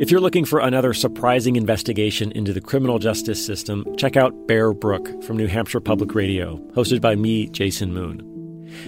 If 0.00 0.12
you're 0.12 0.20
looking 0.20 0.44
for 0.44 0.60
another 0.60 0.94
surprising 0.94 1.56
investigation 1.56 2.30
into 2.30 2.52
the 2.52 2.60
criminal 2.60 3.00
justice 3.00 3.44
system, 3.44 3.84
check 3.96 4.16
out 4.16 4.46
Bear 4.46 4.72
Brook 4.72 5.24
from 5.24 5.36
New 5.36 5.48
Hampshire 5.48 5.80
Public 5.80 6.14
Radio, 6.14 6.58
hosted 6.72 7.00
by 7.00 7.16
me, 7.16 7.48
Jason 7.48 7.92
Moon. 7.92 8.22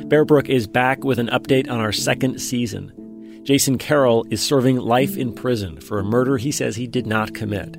Bear 0.06 0.24
Brook 0.24 0.48
is 0.48 0.68
back 0.68 1.02
with 1.02 1.18
an 1.18 1.26
update 1.26 1.68
on 1.68 1.80
our 1.80 1.90
second 1.90 2.40
season. 2.40 3.42
Jason 3.42 3.76
Carroll 3.76 4.24
is 4.30 4.40
serving 4.40 4.76
life 4.76 5.16
in 5.16 5.32
prison 5.32 5.80
for 5.80 5.98
a 5.98 6.04
murder 6.04 6.36
he 6.36 6.52
says 6.52 6.76
he 6.76 6.86
did 6.86 7.08
not 7.08 7.34
commit. 7.34 7.76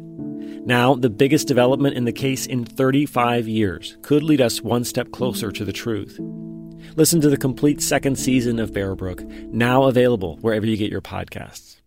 Now, 0.65 0.95
the 0.95 1.09
biggest 1.09 1.47
development 1.47 1.95
in 1.95 2.03
the 2.03 2.11
case 2.11 2.45
in 2.45 2.65
35 2.65 3.47
years 3.47 3.97
could 4.01 4.23
lead 4.23 4.41
us 4.41 4.61
one 4.61 4.83
step 4.83 5.09
closer 5.11 5.53
to 5.53 5.63
the 5.63 5.71
truth. 5.71 6.19
Listen 6.97 7.21
to 7.21 7.29
the 7.29 7.37
complete 7.37 7.81
second 7.81 8.19
season 8.19 8.59
of 8.59 8.73
Bear 8.73 8.93
Brook, 8.93 9.23
now 9.53 9.83
available 9.83 10.35
wherever 10.41 10.65
you 10.65 10.75
get 10.75 10.91
your 10.91 10.99
podcasts. 10.99 11.80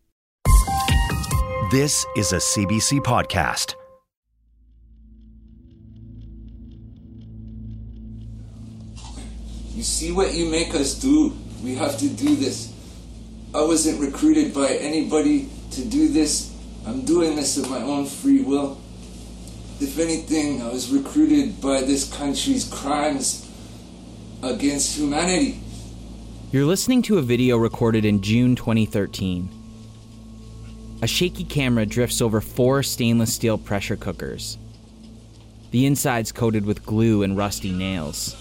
This 1.74 2.06
is 2.14 2.32
a 2.32 2.36
CBC 2.36 3.00
podcast. 3.00 3.74
You 9.74 9.82
see 9.82 10.12
what 10.12 10.34
you 10.34 10.48
make 10.48 10.72
us 10.76 10.94
do? 10.94 11.36
We 11.64 11.74
have 11.74 11.98
to 11.98 12.08
do 12.08 12.36
this. 12.36 12.72
I 13.52 13.62
wasn't 13.62 14.00
recruited 14.00 14.54
by 14.54 14.68
anybody 14.74 15.48
to 15.72 15.84
do 15.84 16.06
this. 16.10 16.56
I'm 16.86 17.00
doing 17.04 17.34
this 17.34 17.56
of 17.56 17.68
my 17.68 17.82
own 17.82 18.06
free 18.06 18.42
will. 18.42 18.78
If 19.80 19.98
anything, 19.98 20.62
I 20.62 20.68
was 20.68 20.92
recruited 20.92 21.60
by 21.60 21.80
this 21.80 22.08
country's 22.08 22.72
crimes 22.72 23.50
against 24.44 24.96
humanity. 24.96 25.58
You're 26.52 26.66
listening 26.66 27.02
to 27.02 27.18
a 27.18 27.22
video 27.22 27.56
recorded 27.56 28.04
in 28.04 28.22
June 28.22 28.54
2013. 28.54 29.63
A 31.04 31.06
shaky 31.06 31.44
camera 31.44 31.84
drifts 31.84 32.22
over 32.22 32.40
four 32.40 32.82
stainless 32.82 33.34
steel 33.34 33.58
pressure 33.58 33.94
cookers. 33.94 34.56
The 35.70 35.84
insides 35.84 36.32
coated 36.32 36.64
with 36.64 36.86
glue 36.86 37.22
and 37.22 37.36
rusty 37.36 37.72
nails. 37.72 38.34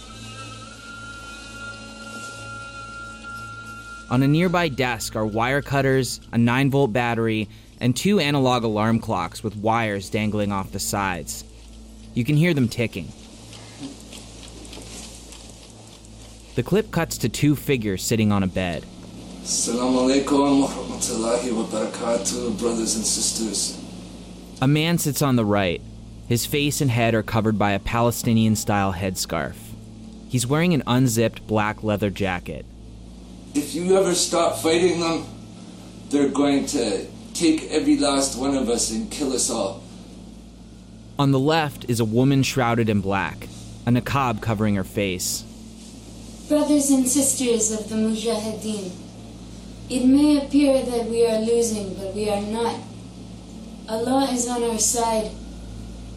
On 4.10 4.24
a 4.24 4.28
nearby 4.30 4.70
desk 4.70 5.18
are 5.18 5.26
wire 5.26 5.62
cutters, 5.62 6.22
a 6.32 6.38
9 6.38 6.72
volt 6.72 6.94
battery, 6.94 7.50
and 7.82 7.98
two 7.98 8.22
analog 8.22 8.64
alarm 8.64 9.02
clocks 9.02 9.44
with 9.44 9.58
wires 9.58 10.10
dangling 10.10 10.54
off 10.54 10.72
the 10.72 10.80
sides. 10.80 11.44
You 12.14 12.24
can 12.24 12.38
hear 12.38 12.54
them 12.54 12.70
ticking. 12.70 13.12
The 16.56 16.64
clip 16.64 16.92
cuts 16.92 17.18
to 17.18 17.28
two 17.28 17.58
figures 17.58 18.02
sitting 18.02 18.32
on 18.32 18.42
a 18.42 18.48
bed. 18.48 18.86
Assalamu 19.44 20.08
alaikum 20.08 20.62
wa 20.62 20.68
rahmatullahi 20.70 21.52
wa 21.52 21.66
barakatuh, 21.66 22.58
brothers 22.58 22.96
and 22.96 23.06
sisters. 23.06 23.78
A 24.62 24.68
man 24.70 24.98
sits 24.98 25.22
on 25.22 25.36
the 25.36 25.44
right. 25.44 25.82
His 26.30 26.46
face 26.46 26.80
and 26.80 26.90
head 26.90 27.14
are 27.14 27.24
covered 27.24 27.60
by 27.60 27.72
a 27.72 27.80
Palestinian 27.80 28.56
style 28.56 28.94
headscarf. 28.94 29.56
He's 30.30 30.48
wearing 30.48 30.74
an 30.74 30.82
unzipped 30.88 31.46
black 31.46 31.84
leather 31.84 32.10
jacket. 32.10 32.66
If 33.54 33.76
you 33.76 33.98
ever 33.98 34.16
stop 34.16 34.60
fighting 34.60 35.02
them, 35.02 35.26
they're 36.08 36.30
going 36.30 36.66
to 36.68 37.06
take 37.34 37.66
every 37.66 37.98
last 37.98 38.40
one 38.40 38.56
of 38.56 38.70
us 38.70 38.92
and 38.92 39.12
kill 39.12 39.34
us 39.34 39.50
all. 39.50 39.84
On 41.20 41.32
the 41.32 41.40
left 41.40 41.84
is 41.90 42.00
a 42.00 42.06
woman 42.06 42.44
shrouded 42.44 42.88
in 42.88 43.02
black, 43.02 43.50
a 43.86 43.90
niqab 43.90 44.42
covering 44.42 44.76
her 44.76 44.86
face. 44.86 45.44
Brothers 46.48 46.90
and 46.92 47.06
sisters 47.06 47.74
of 47.74 47.90
the 47.90 47.96
Mujahideen, 47.96 49.03
it 49.90 50.06
may 50.06 50.38
appear 50.38 50.82
that 50.82 51.08
we 51.08 51.26
are 51.26 51.40
losing, 51.40 51.94
but 51.96 52.14
we 52.16 52.30
are 52.30 52.42
not. 52.42 52.80
Allah 53.90 54.30
is 54.32 54.48
on 54.48 54.64
our 54.64 54.80
side, 54.80 55.32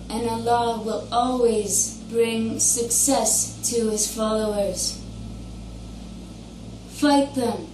and 0.08 0.28
Allah 0.28 0.80
will 0.84 1.08
always 1.10 2.00
bring 2.10 2.60
success 2.60 3.58
to 3.70 3.90
His 3.90 4.12
followers. 4.12 5.02
Fight 6.88 7.34
them, 7.34 7.66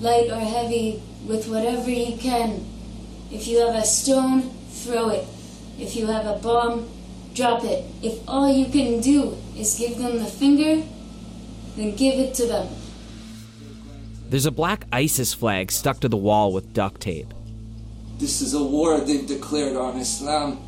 light 0.00 0.30
or 0.30 0.40
heavy, 0.40 1.02
with 1.26 1.48
whatever 1.48 1.90
you 1.90 2.16
can. 2.16 2.64
If 3.30 3.46
you 3.46 3.58
have 3.58 3.74
a 3.74 3.84
stone, 3.84 4.50
throw 4.70 5.10
it. 5.10 5.26
If 5.78 5.94
you 5.94 6.06
have 6.06 6.26
a 6.26 6.38
bomb, 6.38 6.88
drop 7.34 7.62
it. 7.64 7.84
If 8.02 8.26
all 8.26 8.50
you 8.50 8.66
can 8.66 9.00
do 9.00 9.36
is 9.56 9.78
give 9.78 9.98
them 9.98 10.18
the 10.18 10.24
finger, 10.24 10.82
then 11.76 11.94
give 11.94 12.18
it 12.18 12.34
to 12.34 12.46
them. 12.46 12.68
There's 14.30 14.44
a 14.44 14.50
black 14.50 14.84
ISIS 14.92 15.32
flag 15.32 15.72
stuck 15.72 16.00
to 16.00 16.08
the 16.08 16.16
wall 16.18 16.52
with 16.52 16.74
duct 16.74 17.00
tape. 17.00 17.32
This 18.18 18.42
is 18.42 18.52
a 18.52 18.62
war 18.62 19.00
they've 19.00 19.26
declared 19.26 19.74
on 19.74 19.96
Islam, 19.96 20.62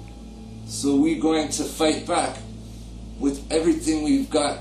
so 0.66 0.96
we're 0.96 1.20
going 1.20 1.50
to 1.50 1.64
fight 1.64 2.06
back 2.06 2.38
with 3.18 3.44
everything 3.52 4.02
we've 4.02 4.30
got, 4.30 4.60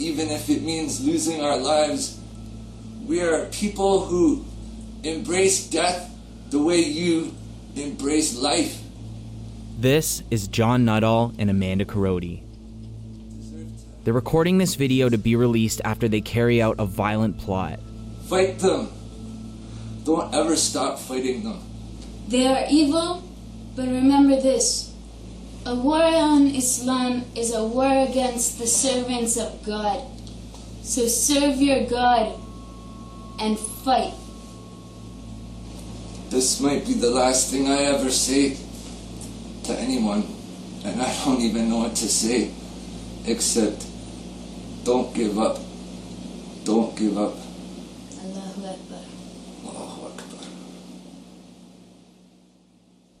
even 0.00 0.30
if 0.30 0.50
it 0.50 0.62
means 0.62 1.06
losing 1.06 1.42
our 1.42 1.56
lives. 1.56 2.18
We 3.06 3.20
are 3.20 3.46
people 3.46 4.06
who 4.06 4.44
embrace 5.04 5.68
death 5.68 6.10
the 6.50 6.58
way 6.58 6.80
you 6.80 7.32
embrace 7.76 8.36
life. 8.36 8.82
This 9.78 10.24
is 10.32 10.48
John 10.48 10.84
Nuttall 10.84 11.34
and 11.38 11.50
Amanda 11.50 11.84
Korody. 11.84 12.42
They're 14.02 14.12
recording 14.12 14.58
this 14.58 14.74
video 14.74 15.08
to 15.08 15.18
be 15.18 15.36
released 15.36 15.80
after 15.84 16.08
they 16.08 16.20
carry 16.20 16.60
out 16.60 16.76
a 16.80 16.84
violent 16.84 17.38
plot. 17.38 17.78
Fight 18.28 18.58
them. 18.58 18.88
Don't 20.04 20.34
ever 20.34 20.56
stop 20.56 20.98
fighting 20.98 21.44
them. 21.44 21.60
They 22.28 22.46
are 22.46 22.64
evil, 22.70 23.22
but 23.76 23.86
remember 23.86 24.40
this. 24.40 24.92
A 25.66 25.74
war 25.74 26.02
on 26.02 26.48
Islam 26.48 27.24
is 27.34 27.54
a 27.54 27.64
war 27.64 28.04
against 28.08 28.58
the 28.58 28.66
servants 28.66 29.36
of 29.36 29.64
God. 29.64 30.00
So 30.82 31.06
serve 31.06 31.60
your 31.60 31.84
God 31.84 32.38
and 33.40 33.58
fight. 33.58 34.12
This 36.28 36.60
might 36.60 36.86
be 36.86 36.94
the 36.94 37.10
last 37.10 37.50
thing 37.50 37.68
I 37.68 37.82
ever 37.94 38.10
say 38.10 38.56
to 39.64 39.72
anyone, 39.80 40.24
and 40.84 41.00
I 41.00 41.08
don't 41.24 41.40
even 41.40 41.70
know 41.70 41.78
what 41.78 41.94
to 41.96 42.08
say 42.08 42.50
except 43.26 43.86
don't 44.84 45.14
give 45.14 45.38
up. 45.38 45.58
Don't 46.64 46.94
give 46.96 47.16
up. 47.16 47.32
Allahu 48.20 48.63
Akbar. 48.63 48.63
Allahu 48.63 48.63
Akbar. 48.63 48.63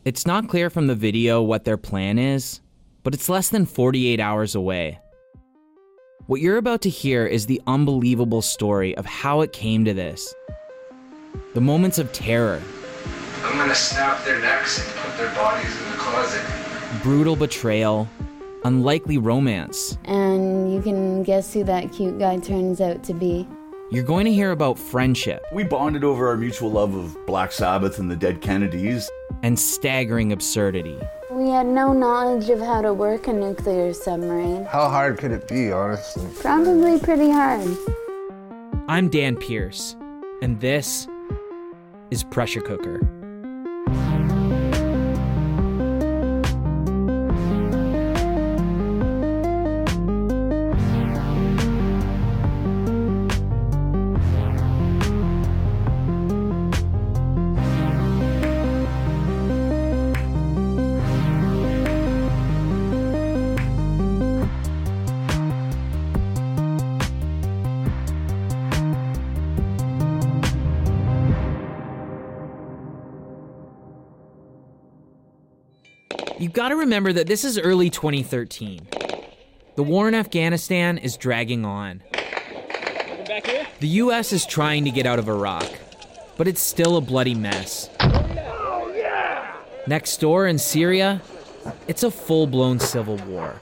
It's 0.04 0.26
not 0.26 0.48
clear 0.48 0.68
from 0.68 0.86
the 0.86 0.94
video 0.94 1.42
what 1.42 1.64
their 1.64 1.78
plan 1.78 2.18
is, 2.18 2.60
but 3.02 3.14
it's 3.14 3.30
less 3.30 3.48
than 3.48 3.64
48 3.64 4.20
hours 4.20 4.54
away. 4.54 4.98
What 6.26 6.42
you're 6.42 6.58
about 6.58 6.82
to 6.82 6.90
hear 6.90 7.26
is 7.26 7.46
the 7.46 7.62
unbelievable 7.66 8.42
story 8.42 8.94
of 8.96 9.06
how 9.06 9.40
it 9.40 9.52
came 9.52 9.84
to 9.86 9.94
this. 9.94 10.34
The 11.54 11.60
moments 11.60 11.98
of 11.98 12.12
terror, 12.12 12.60
I'm 13.44 13.56
gonna 13.56 13.74
snap 13.74 14.24
their 14.24 14.40
necks 14.40 14.78
and 14.78 14.96
put 15.00 15.16
their 15.16 15.34
bodies 15.34 15.74
in 15.80 15.90
the 15.90 15.96
closet. 15.96 16.42
brutal 17.02 17.36
betrayal, 17.36 18.08
unlikely 18.64 19.18
romance. 19.18 19.96
And 20.04 20.72
you 20.74 20.82
can 20.82 21.22
guess 21.22 21.54
who 21.54 21.64
that 21.64 21.92
cute 21.92 22.18
guy 22.18 22.38
turns 22.38 22.80
out 22.80 23.04
to 23.04 23.14
be. 23.14 23.46
You're 23.90 24.02
going 24.02 24.24
to 24.24 24.32
hear 24.32 24.50
about 24.50 24.78
friendship 24.78 25.44
We 25.52 25.62
bonded 25.62 26.04
over 26.04 26.28
our 26.28 26.36
mutual 26.36 26.70
love 26.70 26.94
of 26.94 27.16
Black 27.26 27.52
Sabbath 27.52 27.98
and 27.98 28.10
the 28.10 28.16
Dead 28.16 28.40
Kennedys. 28.40 29.08
and 29.42 29.58
staggering 29.58 30.32
absurdity. 30.32 30.98
We 31.30 31.48
had 31.50 31.66
no 31.66 31.92
knowledge 31.92 32.48
of 32.50 32.60
how 32.60 32.80
to 32.82 32.92
work 32.94 33.28
a 33.28 33.32
nuclear 33.32 33.92
submarine. 33.92 34.64
How 34.64 34.88
hard 34.88 35.18
could 35.18 35.32
it 35.32 35.46
be, 35.48 35.70
honestly? 35.70 36.26
Probably 36.40 36.98
pretty 36.98 37.30
hard. 37.30 37.68
I'm 38.88 39.08
Dan 39.08 39.36
Pierce, 39.36 39.96
and 40.42 40.60
this 40.60 41.06
is 42.10 42.24
Pressure 42.24 42.60
Cooker. 42.60 43.00
You 76.54 76.62
gotta 76.62 76.76
remember 76.76 77.12
that 77.12 77.26
this 77.26 77.44
is 77.44 77.58
early 77.58 77.90
2013. 77.90 78.86
The 79.74 79.82
war 79.82 80.06
in 80.06 80.14
Afghanistan 80.14 80.98
is 80.98 81.16
dragging 81.16 81.64
on. 81.64 82.00
The 83.80 83.88
US 83.88 84.32
is 84.32 84.46
trying 84.46 84.84
to 84.84 84.92
get 84.92 85.04
out 85.04 85.18
of 85.18 85.28
Iraq, 85.28 85.68
but 86.36 86.46
it's 86.46 86.60
still 86.60 86.96
a 86.96 87.00
bloody 87.00 87.34
mess. 87.34 87.90
Next 89.88 90.20
door 90.20 90.46
in 90.46 90.60
Syria, 90.60 91.22
it's 91.88 92.04
a 92.04 92.10
full 92.12 92.46
blown 92.46 92.78
civil 92.78 93.16
war. 93.26 93.60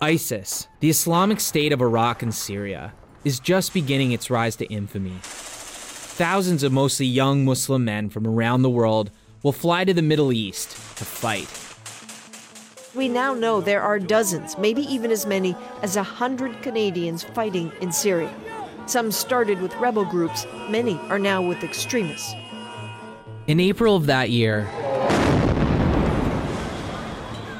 ISIS, 0.00 0.68
the 0.78 0.88
Islamic 0.88 1.40
State 1.40 1.72
of 1.72 1.80
Iraq 1.80 2.22
and 2.22 2.32
Syria, 2.32 2.92
is 3.24 3.40
just 3.40 3.74
beginning 3.74 4.12
its 4.12 4.30
rise 4.30 4.54
to 4.54 4.66
infamy. 4.66 5.18
Thousands 5.20 6.62
of 6.62 6.70
mostly 6.72 7.06
young 7.06 7.44
Muslim 7.44 7.84
men 7.84 8.08
from 8.08 8.24
around 8.24 8.62
the 8.62 8.70
world 8.70 9.10
will 9.44 9.52
fly 9.52 9.84
to 9.84 9.94
the 9.94 10.02
Middle 10.02 10.32
East 10.32 10.70
to 10.96 11.04
fight. 11.04 11.60
We 12.94 13.08
now 13.08 13.34
know 13.34 13.60
there 13.60 13.82
are 13.82 13.98
dozens, 13.98 14.56
maybe 14.56 14.82
even 14.82 15.10
as 15.10 15.26
many 15.26 15.54
as 15.82 15.96
a 15.96 16.02
hundred 16.02 16.62
Canadians 16.62 17.22
fighting 17.22 17.70
in 17.80 17.92
Syria. 17.92 18.34
Some 18.86 19.12
started 19.12 19.60
with 19.60 19.74
rebel 19.76 20.04
groups, 20.04 20.46
many 20.68 20.98
are 21.10 21.18
now 21.18 21.42
with 21.42 21.62
extremists. 21.62 22.34
In 23.46 23.60
April 23.60 23.96
of 23.96 24.06
that 24.06 24.30
year, 24.30 24.62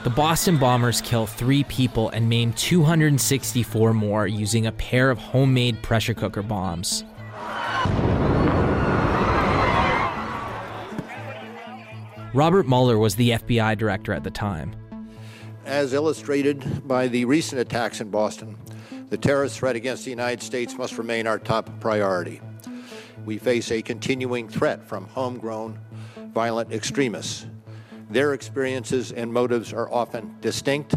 the 0.05 0.11
Boston 0.11 0.57
bombers 0.57 1.03
kill 1.03 1.27
three 1.27 1.65
people 1.65 2.09
and 2.11 2.29
maim 2.29 2.55
264 2.55 3.93
more 3.93 4.27
using 4.27 4.67
a 4.67 4.73
pair 4.73 5.11
of 5.11 5.19
homemade 5.19 5.83
pressure 5.83 6.15
cooker 6.15 6.43
bombs. 6.43 7.05
Robert 12.35 12.67
Mueller 12.67 12.99
was 12.99 13.15
the 13.15 13.31
FBI 13.31 13.79
director 13.79 14.13
at 14.13 14.25
the 14.25 14.31
time. 14.31 14.75
As 15.65 15.93
illustrated 15.93 16.87
by 16.87 17.07
the 17.07 17.25
recent 17.27 17.61
attacks 17.61 18.01
in 18.01 18.11
Boston, 18.11 18.59
the 19.09 19.17
terrorist 19.17 19.61
threat 19.61 19.77
against 19.77 20.03
the 20.05 20.11
United 20.11 20.43
States 20.43 20.77
must 20.77 20.99
remain 20.99 21.29
our 21.29 21.39
top 21.39 21.71
priority. 21.79 22.41
We 23.25 23.39
face 23.39 23.71
a 23.71 23.83
continuing 23.83 24.49
threat 24.49 24.85
from 24.85 25.07
homegrown 25.07 25.79
violent 26.35 26.73
extremists. 26.73 27.47
Their 28.11 28.35
experiences 28.35 29.13
and 29.13 29.33
motives 29.33 29.73
are 29.73 29.91
often 29.93 30.35
distinct, 30.41 30.97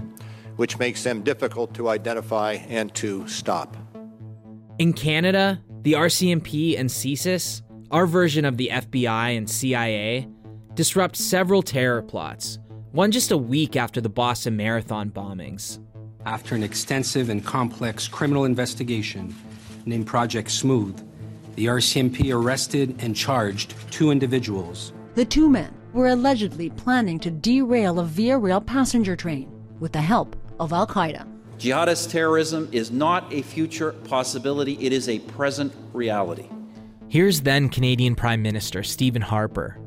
which 0.56 0.80
makes 0.80 1.04
them 1.04 1.22
difficult 1.22 1.76
to 1.76 1.88
identify 1.90 2.54
and 2.68 2.92
to 2.96 3.28
stop. 3.28 3.78
In 4.80 4.92
Canada, 4.92 5.62
the 5.84 5.94
RCMP 5.94 6.80
and 6.80 6.90
CSIS, 6.90 7.62
our 7.92 8.08
version 8.08 8.44
of 8.44 8.58
the 8.58 8.70
FBI 8.74 9.38
and 9.38 9.48
CIA, 9.48 10.28
disrupt 10.78 11.16
several 11.16 11.64
terror 11.64 12.04
plots, 12.04 12.60
one 12.92 13.12
just 13.12 13.32
a 13.32 13.38
week 13.38 13.76
after 13.76 14.00
the 14.00 14.10
Boston 14.10 14.56
Marathon 14.56 15.10
bombings. 15.10 15.80
After 16.24 16.54
an 16.54 16.62
extensive 16.62 17.30
and 17.30 17.44
complex 17.44 18.08
criminal 18.08 18.46
investigation 18.46 19.36
named 19.88 20.06
Project 20.06 20.52
Smooth, 20.52 20.96
the 21.56 21.66
RCMP 21.66 22.32
arrested 22.32 22.96
and 23.00 23.16
charged 23.16 23.74
two 23.90 24.12
individuals. 24.12 24.94
The 25.16 25.26
two 25.26 25.50
men 25.50 25.74
were 25.94 26.10
allegedly 26.10 26.70
planning 26.70 27.18
to 27.22 27.32
derail 27.32 28.00
a 28.00 28.06
Via 28.06 28.38
Rail 28.38 28.62
passenger 28.62 29.16
train 29.16 29.52
with 29.80 29.94
the 29.94 30.02
help 30.02 30.36
of 30.60 30.74
Al 30.74 30.86
Qaeda. 30.86 31.26
Jihadist 31.58 32.12
terrorism 32.12 32.70
is 32.72 32.92
not 32.92 33.34
a 33.34 33.42
future 33.42 33.94
possibility, 33.94 34.74
it 34.80 34.94
is 34.94 35.10
a 35.10 35.18
present 35.22 35.74
reality. 35.94 36.46
Here's 37.08 37.42
then 37.42 37.68
Canadian 37.68 38.14
Prime 38.14 38.44
Minister 38.44 38.84
Stephen 38.84 39.24
Harper 39.24 39.80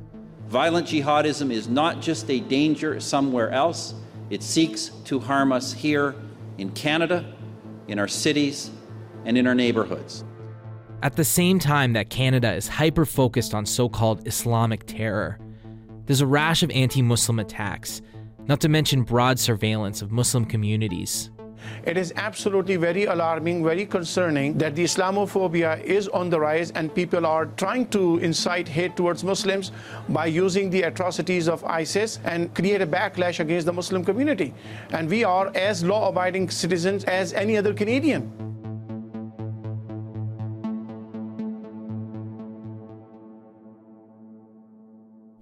Violent 0.50 0.88
jihadism 0.88 1.52
is 1.52 1.68
not 1.68 2.02
just 2.02 2.28
a 2.28 2.40
danger 2.40 2.98
somewhere 2.98 3.50
else, 3.50 3.94
it 4.30 4.42
seeks 4.42 4.88
to 5.04 5.20
harm 5.20 5.52
us 5.52 5.72
here 5.72 6.16
in 6.58 6.70
Canada, 6.72 7.24
in 7.86 8.00
our 8.00 8.08
cities, 8.08 8.72
and 9.24 9.38
in 9.38 9.46
our 9.46 9.54
neighborhoods. 9.54 10.24
At 11.04 11.14
the 11.14 11.24
same 11.24 11.60
time 11.60 11.92
that 11.92 12.10
Canada 12.10 12.52
is 12.52 12.66
hyper 12.66 13.06
focused 13.06 13.54
on 13.54 13.64
so 13.64 13.88
called 13.88 14.26
Islamic 14.26 14.86
terror, 14.86 15.38
there's 16.06 16.20
a 16.20 16.26
rash 16.26 16.64
of 16.64 16.70
anti 16.72 17.00
Muslim 17.00 17.38
attacks, 17.38 18.02
not 18.48 18.60
to 18.62 18.68
mention 18.68 19.02
broad 19.02 19.38
surveillance 19.38 20.02
of 20.02 20.10
Muslim 20.10 20.44
communities. 20.44 21.30
It 21.84 21.96
is 21.96 22.12
absolutely 22.16 22.76
very 22.76 23.04
alarming, 23.04 23.64
very 23.64 23.86
concerning 23.86 24.58
that 24.58 24.74
the 24.74 24.84
Islamophobia 24.84 25.82
is 25.82 26.08
on 26.08 26.30
the 26.30 26.38
rise 26.38 26.70
and 26.72 26.94
people 26.94 27.26
are 27.26 27.46
trying 27.46 27.88
to 27.88 28.18
incite 28.18 28.68
hate 28.68 28.96
towards 28.96 29.24
Muslims 29.24 29.72
by 30.08 30.26
using 30.26 30.70
the 30.70 30.82
atrocities 30.82 31.48
of 31.48 31.64
ISIS 31.64 32.18
and 32.24 32.54
create 32.54 32.82
a 32.82 32.86
backlash 32.86 33.40
against 33.40 33.66
the 33.66 33.72
Muslim 33.72 34.04
community. 34.04 34.52
And 34.90 35.08
we 35.08 35.24
are 35.24 35.50
as 35.54 35.84
law 35.84 36.08
abiding 36.08 36.50
citizens 36.50 37.04
as 37.04 37.32
any 37.32 37.56
other 37.56 37.74
Canadian. 37.74 38.50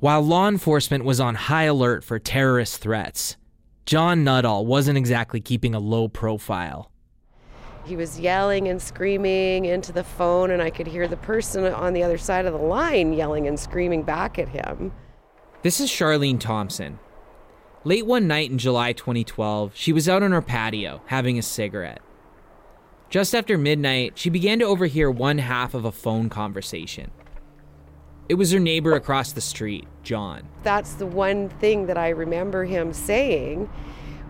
While 0.00 0.22
law 0.22 0.46
enforcement 0.46 1.04
was 1.04 1.18
on 1.18 1.34
high 1.34 1.64
alert 1.64 2.04
for 2.04 2.20
terrorist 2.20 2.80
threats, 2.80 3.36
John 3.88 4.22
Nuttall 4.22 4.66
wasn't 4.66 4.98
exactly 4.98 5.40
keeping 5.40 5.74
a 5.74 5.78
low 5.78 6.08
profile. 6.08 6.92
He 7.86 7.96
was 7.96 8.20
yelling 8.20 8.68
and 8.68 8.82
screaming 8.82 9.64
into 9.64 9.94
the 9.94 10.04
phone, 10.04 10.50
and 10.50 10.60
I 10.60 10.68
could 10.68 10.86
hear 10.86 11.08
the 11.08 11.16
person 11.16 11.64
on 11.64 11.94
the 11.94 12.02
other 12.02 12.18
side 12.18 12.44
of 12.44 12.52
the 12.52 12.58
line 12.58 13.14
yelling 13.14 13.46
and 13.46 13.58
screaming 13.58 14.02
back 14.02 14.38
at 14.38 14.50
him. 14.50 14.92
This 15.62 15.80
is 15.80 15.88
Charlene 15.88 16.38
Thompson. 16.38 16.98
Late 17.82 18.04
one 18.04 18.26
night 18.26 18.50
in 18.50 18.58
July 18.58 18.92
2012, 18.92 19.72
she 19.74 19.94
was 19.94 20.06
out 20.06 20.22
on 20.22 20.32
her 20.32 20.42
patio 20.42 21.00
having 21.06 21.38
a 21.38 21.42
cigarette. 21.42 22.02
Just 23.08 23.34
after 23.34 23.56
midnight, 23.56 24.18
she 24.18 24.28
began 24.28 24.58
to 24.58 24.66
overhear 24.66 25.10
one 25.10 25.38
half 25.38 25.72
of 25.72 25.86
a 25.86 25.92
phone 25.92 26.28
conversation. 26.28 27.10
It 28.28 28.34
was 28.34 28.52
her 28.52 28.60
neighbor 28.60 28.92
across 28.92 29.32
the 29.32 29.40
street, 29.40 29.86
John. 30.02 30.48
That's 30.62 30.94
the 30.94 31.06
one 31.06 31.48
thing 31.48 31.86
that 31.86 31.96
I 31.96 32.10
remember 32.10 32.64
him 32.64 32.92
saying 32.92 33.70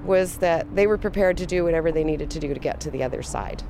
was 0.05 0.37
that 0.39 0.73
they 0.77 0.87
were 0.87 0.99
prepared 0.99 1.37
to 1.39 1.47
do 1.47 1.65
whatever 1.65 1.91
they 1.91 2.05
needed 2.05 2.31
to 2.31 2.39
do 2.39 2.55
to 2.55 2.61
get 2.61 2.81
to 2.83 2.91
the 2.91 3.03
other 3.03 3.23
side. 3.23 3.63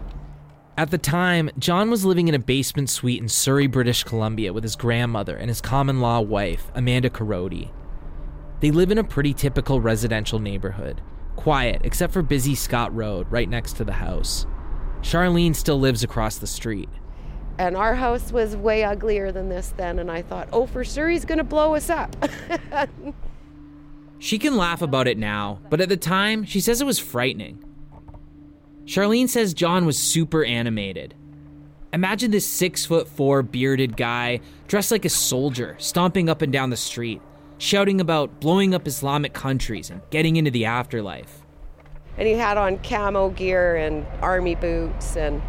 At 0.76 0.90
the 0.90 0.98
time, 0.98 1.50
John 1.58 1.90
was 1.90 2.04
living 2.04 2.28
in 2.28 2.34
a 2.34 2.38
basement 2.38 2.90
suite 2.90 3.20
in 3.20 3.28
Surrey, 3.28 3.66
British 3.66 4.04
Columbia 4.04 4.52
with 4.52 4.62
his 4.62 4.76
grandmother 4.76 5.36
and 5.36 5.48
his 5.48 5.60
common 5.60 6.00
law 6.00 6.20
wife, 6.20 6.70
Amanda 6.74 7.10
Korody. 7.10 7.70
They 8.60 8.70
live 8.70 8.90
in 8.90 8.98
a 8.98 9.04
pretty 9.04 9.32
typical 9.34 9.80
residential 9.80 10.38
neighborhood, 10.38 11.00
quiet 11.36 11.80
except 11.84 12.12
for 12.12 12.22
busy 12.22 12.54
Scott 12.54 12.94
Road 12.94 13.26
right 13.30 13.48
next 13.48 13.72
to 13.74 13.84
the 13.84 13.94
house. 13.94 14.46
Charlene 15.00 15.54
still 15.54 15.80
lives 15.80 16.04
across 16.04 16.38
the 16.38 16.46
street. 16.46 16.88
And 17.58 17.76
our 17.76 17.96
house 17.96 18.30
was 18.30 18.56
way 18.56 18.84
uglier 18.84 19.32
than 19.32 19.48
this 19.48 19.74
then, 19.76 19.98
and 19.98 20.10
I 20.10 20.22
thought, 20.22 20.48
oh, 20.52 20.66
for 20.66 20.84
sure 20.84 21.08
he's 21.08 21.24
gonna 21.24 21.44
blow 21.44 21.74
us 21.74 21.90
up. 21.90 22.14
she 24.20 24.38
can 24.38 24.56
laugh 24.56 24.80
about 24.80 25.08
it 25.08 25.18
now, 25.18 25.58
but 25.68 25.80
at 25.80 25.88
the 25.88 25.96
time, 25.96 26.44
she 26.44 26.60
says 26.60 26.80
it 26.80 26.86
was 26.86 27.00
frightening. 27.00 27.64
Charlene 28.84 29.28
says 29.28 29.52
John 29.52 29.84
was 29.84 29.98
super 29.98 30.44
animated. 30.44 31.14
Imagine 31.92 32.30
this 32.30 32.46
six 32.46 32.86
foot 32.86 33.08
four 33.08 33.42
bearded 33.42 33.96
guy 33.96 34.40
dressed 34.68 34.90
like 34.90 35.04
a 35.04 35.10
soldier, 35.10 35.74
stomping 35.78 36.28
up 36.28 36.42
and 36.42 36.52
down 36.52 36.70
the 36.70 36.76
street, 36.76 37.20
shouting 37.58 38.00
about 38.00 38.40
blowing 38.40 38.74
up 38.74 38.86
Islamic 38.86 39.32
countries 39.32 39.90
and 39.90 40.00
getting 40.10 40.36
into 40.36 40.50
the 40.50 40.64
afterlife. 40.64 41.42
And 42.16 42.28
he 42.28 42.34
had 42.34 42.56
on 42.56 42.78
camo 42.78 43.30
gear 43.30 43.76
and 43.76 44.06
army 44.22 44.54
boots 44.54 45.16
and 45.16 45.42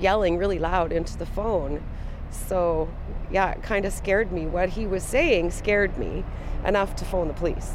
yelling 0.00 0.36
really 0.38 0.58
loud 0.58 0.92
into 0.92 1.16
the 1.16 1.26
phone. 1.26 1.82
So, 2.30 2.88
yeah, 3.30 3.52
it 3.52 3.62
kind 3.62 3.84
of 3.84 3.92
scared 3.92 4.32
me. 4.32 4.46
What 4.46 4.70
he 4.70 4.86
was 4.86 5.02
saying 5.02 5.50
scared 5.50 5.96
me 5.98 6.24
enough 6.64 6.94
to 6.96 7.04
phone 7.04 7.28
the 7.28 7.34
police. 7.34 7.72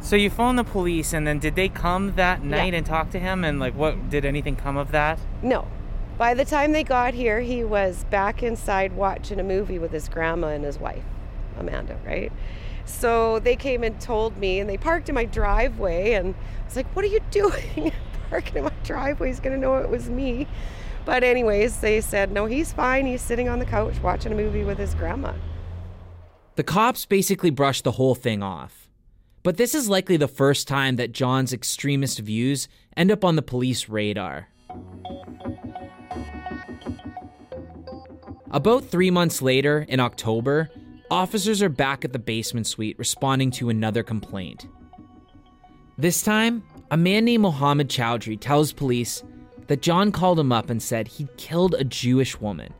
So 0.00 0.14
you 0.14 0.30
phoned 0.30 0.58
the 0.58 0.64
police, 0.64 1.12
and 1.12 1.26
then 1.26 1.38
did 1.38 1.54
they 1.56 1.68
come 1.68 2.14
that 2.14 2.42
night 2.42 2.72
Yeah. 2.72 2.78
and 2.78 2.86
talk 2.86 3.10
to 3.10 3.18
him? 3.18 3.44
And 3.44 3.58
like, 3.58 3.74
what 3.74 4.10
did 4.10 4.24
anything 4.24 4.54
come 4.56 4.76
of 4.76 4.92
that? 4.92 5.18
No. 5.42 5.66
By 6.16 6.34
the 6.34 6.44
time 6.44 6.72
they 6.72 6.84
got 6.84 7.14
here, 7.14 7.40
he 7.40 7.64
was 7.64 8.04
back 8.04 8.42
inside 8.42 8.92
watching 8.94 9.38
a 9.40 9.44
movie 9.44 9.78
with 9.78 9.92
his 9.92 10.08
grandma 10.08 10.48
and 10.48 10.64
his 10.64 10.78
wife, 10.78 11.04
Amanda, 11.58 11.96
right? 12.04 12.32
So 12.84 13.38
they 13.38 13.54
came 13.56 13.82
and 13.84 14.00
told 14.00 14.36
me, 14.36 14.58
and 14.60 14.68
they 14.68 14.76
parked 14.76 15.08
in 15.08 15.14
my 15.14 15.24
driveway, 15.26 16.12
and 16.12 16.34
I 16.34 16.64
was 16.64 16.76
like, 16.76 16.86
What 16.96 17.04
are 17.04 17.08
you 17.08 17.20
doing? 17.30 17.92
Parking 18.30 18.58
in 18.58 18.64
my 18.64 18.72
driveway, 18.84 19.28
he's 19.28 19.40
gonna 19.40 19.56
know 19.58 19.76
it 19.76 19.88
was 19.88 20.08
me. 20.10 20.46
But, 21.08 21.24
anyways, 21.24 21.80
they 21.80 22.02
said, 22.02 22.32
No, 22.32 22.44
he's 22.44 22.70
fine. 22.70 23.06
He's 23.06 23.22
sitting 23.22 23.48
on 23.48 23.60
the 23.60 23.64
couch 23.64 23.94
watching 24.02 24.30
a 24.30 24.34
movie 24.34 24.62
with 24.62 24.76
his 24.76 24.94
grandma. 24.94 25.32
The 26.56 26.62
cops 26.62 27.06
basically 27.06 27.48
brushed 27.48 27.84
the 27.84 27.92
whole 27.92 28.14
thing 28.14 28.42
off. 28.42 28.90
But 29.42 29.56
this 29.56 29.74
is 29.74 29.88
likely 29.88 30.18
the 30.18 30.28
first 30.28 30.68
time 30.68 30.96
that 30.96 31.12
John's 31.12 31.54
extremist 31.54 32.18
views 32.18 32.68
end 32.94 33.10
up 33.10 33.24
on 33.24 33.36
the 33.36 33.42
police 33.42 33.88
radar. 33.88 34.48
About 38.50 38.84
three 38.84 39.10
months 39.10 39.40
later, 39.40 39.86
in 39.88 40.00
October, 40.00 40.68
officers 41.10 41.62
are 41.62 41.70
back 41.70 42.04
at 42.04 42.12
the 42.12 42.18
basement 42.18 42.66
suite 42.66 42.98
responding 42.98 43.50
to 43.52 43.70
another 43.70 44.02
complaint. 44.02 44.66
This 45.96 46.22
time, 46.22 46.62
a 46.90 46.98
man 46.98 47.24
named 47.24 47.44
Mohammed 47.44 47.88
Chowdhury 47.88 48.38
tells 48.38 48.74
police 48.74 49.22
that 49.68 49.82
John 49.82 50.12
called 50.12 50.40
him 50.40 50.50
up 50.50 50.68
and 50.68 50.82
said 50.82 51.08
he'd 51.08 51.34
killed 51.36 51.74
a 51.74 51.84
Jewish 51.84 52.40
woman 52.40 52.74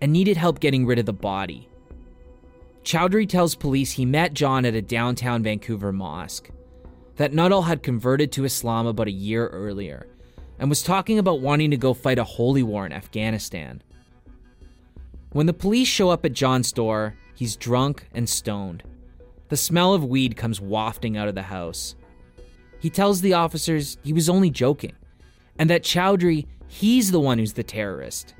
and 0.00 0.12
needed 0.12 0.36
help 0.36 0.60
getting 0.60 0.84
rid 0.84 0.98
of 0.98 1.06
the 1.06 1.12
body. 1.12 1.68
Chowdhury 2.84 3.28
tells 3.28 3.54
police 3.54 3.92
he 3.92 4.04
met 4.04 4.34
John 4.34 4.64
at 4.64 4.74
a 4.74 4.82
downtown 4.82 5.42
Vancouver 5.42 5.92
mosque, 5.92 6.50
that 7.16 7.32
Nuttall 7.32 7.62
had 7.62 7.82
converted 7.82 8.32
to 8.32 8.44
Islam 8.44 8.86
about 8.86 9.06
a 9.06 9.12
year 9.12 9.46
earlier 9.48 10.06
and 10.58 10.68
was 10.68 10.82
talking 10.82 11.18
about 11.18 11.40
wanting 11.40 11.70
to 11.70 11.76
go 11.76 11.94
fight 11.94 12.18
a 12.18 12.24
holy 12.24 12.62
war 12.62 12.84
in 12.84 12.92
Afghanistan. 12.92 13.82
When 15.30 15.46
the 15.46 15.52
police 15.52 15.88
show 15.88 16.10
up 16.10 16.24
at 16.24 16.32
John's 16.32 16.72
door, 16.72 17.14
he's 17.34 17.56
drunk 17.56 18.08
and 18.12 18.28
stoned. 18.28 18.82
The 19.48 19.56
smell 19.56 19.94
of 19.94 20.04
weed 20.04 20.36
comes 20.36 20.60
wafting 20.60 21.16
out 21.16 21.28
of 21.28 21.34
the 21.34 21.42
house. 21.42 21.94
He 22.80 22.90
tells 22.90 23.20
the 23.20 23.34
officers 23.34 23.98
he 24.02 24.12
was 24.12 24.28
only 24.28 24.50
joking, 24.50 24.92
and 25.58 25.68
that 25.70 25.82
Chowdhury, 25.82 26.46
he's 26.68 27.10
the 27.10 27.20
one 27.20 27.38
who's 27.38 27.52
the 27.52 27.62
terrorist. 27.62 28.34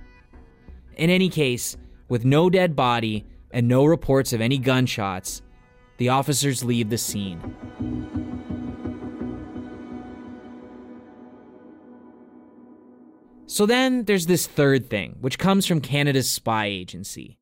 In 0.96 1.10
any 1.10 1.28
case, 1.28 1.76
with 2.08 2.24
no 2.24 2.50
dead 2.50 2.76
body 2.76 3.24
and 3.50 3.68
no 3.68 3.84
reports 3.84 4.32
of 4.32 4.40
any 4.40 4.58
gunshots, 4.58 5.42
the 5.98 6.08
officers 6.08 6.64
leave 6.64 6.90
the 6.90 6.98
scene. 6.98 7.40
So 13.46 13.66
then 13.66 14.04
there's 14.04 14.26
this 14.26 14.46
third 14.46 14.88
thing, 14.88 15.16
which 15.20 15.38
comes 15.38 15.66
from 15.66 15.82
Canada's 15.82 16.30
spy 16.30 16.66
agency. 16.66 17.38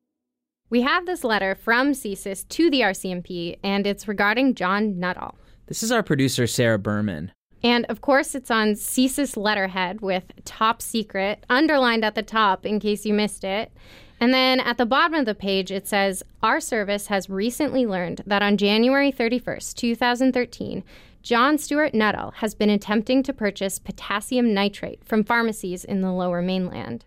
We 0.69 0.81
have 0.81 1.05
this 1.05 1.23
letter 1.23 1.55
from 1.55 1.91
CSIS 1.91 2.47
to 2.49 2.69
the 2.69 2.81
RCMP, 2.81 3.57
and 3.63 3.87
it's 3.87 4.07
regarding 4.07 4.55
John 4.55 4.99
Nuttall. 4.99 5.35
This 5.67 5.83
is 5.83 5.91
our 5.91 6.03
producer, 6.03 6.47
Sarah 6.47 6.79
Berman. 6.79 7.31
And 7.63 7.85
of 7.85 8.01
course, 8.01 8.33
it's 8.33 8.51
on 8.51 8.73
CSIS 8.73 9.37
letterhead 9.37 10.01
with 10.01 10.31
top 10.45 10.81
secret 10.81 11.45
underlined 11.49 12.03
at 12.03 12.15
the 12.15 12.23
top 12.23 12.65
in 12.65 12.79
case 12.79 13.05
you 13.05 13.13
missed 13.13 13.43
it. 13.43 13.71
And 14.19 14.33
then 14.33 14.59
at 14.59 14.77
the 14.77 14.85
bottom 14.85 15.15
of 15.15 15.25
the 15.25 15.35
page, 15.35 15.71
it 15.71 15.87
says 15.87 16.23
Our 16.43 16.59
service 16.59 17.07
has 17.07 17.29
recently 17.29 17.85
learned 17.85 18.21
that 18.25 18.43
on 18.43 18.57
January 18.57 19.11
31st, 19.11 19.75
2013, 19.75 20.83
John 21.23 21.57
Stuart 21.57 21.93
Nuttall 21.93 22.31
has 22.37 22.55
been 22.55 22.69
attempting 22.69 23.21
to 23.23 23.33
purchase 23.33 23.77
potassium 23.77 24.53
nitrate 24.53 25.03
from 25.05 25.23
pharmacies 25.23 25.83
in 25.83 26.01
the 26.01 26.11
lower 26.11 26.41
mainland. 26.41 27.05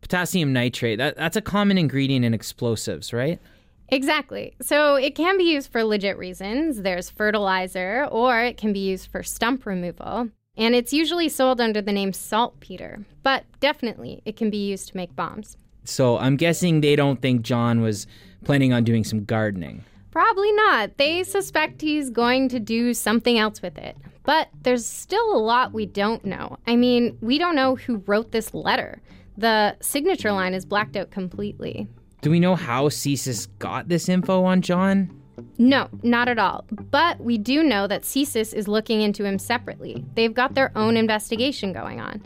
Potassium 0.00 0.52
nitrate, 0.52 0.98
that, 0.98 1.16
that's 1.16 1.36
a 1.36 1.40
common 1.40 1.76
ingredient 1.78 2.24
in 2.24 2.32
explosives, 2.32 3.12
right? 3.12 3.40
Exactly. 3.88 4.54
So 4.60 4.96
it 4.96 5.14
can 5.14 5.38
be 5.38 5.44
used 5.44 5.70
for 5.70 5.84
legit 5.84 6.18
reasons. 6.18 6.82
There's 6.82 7.10
fertilizer, 7.10 8.06
or 8.10 8.40
it 8.42 8.56
can 8.56 8.72
be 8.72 8.80
used 8.80 9.10
for 9.10 9.22
stump 9.22 9.66
removal. 9.66 10.30
And 10.56 10.74
it's 10.74 10.92
usually 10.92 11.28
sold 11.28 11.60
under 11.60 11.82
the 11.82 11.92
name 11.92 12.12
saltpeter, 12.12 13.04
but 13.22 13.44
definitely 13.60 14.22
it 14.24 14.36
can 14.36 14.50
be 14.50 14.66
used 14.66 14.88
to 14.88 14.96
make 14.96 15.14
bombs. 15.14 15.56
So 15.84 16.18
I'm 16.18 16.36
guessing 16.36 16.80
they 16.80 16.96
don't 16.96 17.20
think 17.20 17.42
John 17.42 17.80
was 17.80 18.06
planning 18.44 18.72
on 18.72 18.82
doing 18.82 19.04
some 19.04 19.24
gardening. 19.24 19.84
Probably 20.10 20.50
not. 20.52 20.96
They 20.96 21.24
suspect 21.24 21.82
he's 21.82 22.08
going 22.08 22.48
to 22.48 22.58
do 22.58 22.94
something 22.94 23.38
else 23.38 23.60
with 23.60 23.76
it. 23.76 23.96
But 24.24 24.48
there's 24.62 24.86
still 24.86 25.36
a 25.36 25.38
lot 25.38 25.72
we 25.72 25.86
don't 25.86 26.24
know. 26.24 26.56
I 26.66 26.74
mean, 26.74 27.18
we 27.20 27.38
don't 27.38 27.54
know 27.54 27.76
who 27.76 28.02
wrote 28.06 28.32
this 28.32 28.54
letter. 28.54 29.00
The 29.36 29.76
signature 29.80 30.32
line 30.32 30.54
is 30.54 30.64
blacked 30.64 30.96
out 30.96 31.10
completely. 31.10 31.86
Do 32.26 32.30
we 32.30 32.40
know 32.40 32.56
how 32.56 32.88
CSIS 32.88 33.46
got 33.60 33.88
this 33.88 34.08
info 34.08 34.42
on 34.42 34.60
John? 34.60 35.12
No, 35.58 35.88
not 36.02 36.26
at 36.26 36.40
all. 36.40 36.64
But 36.72 37.20
we 37.20 37.38
do 37.38 37.62
know 37.62 37.86
that 37.86 38.02
CSIS 38.02 38.52
is 38.52 38.66
looking 38.66 39.00
into 39.00 39.24
him 39.24 39.38
separately. 39.38 40.04
They've 40.16 40.34
got 40.34 40.56
their 40.56 40.76
own 40.76 40.96
investigation 40.96 41.72
going 41.72 42.00
on. 42.00 42.20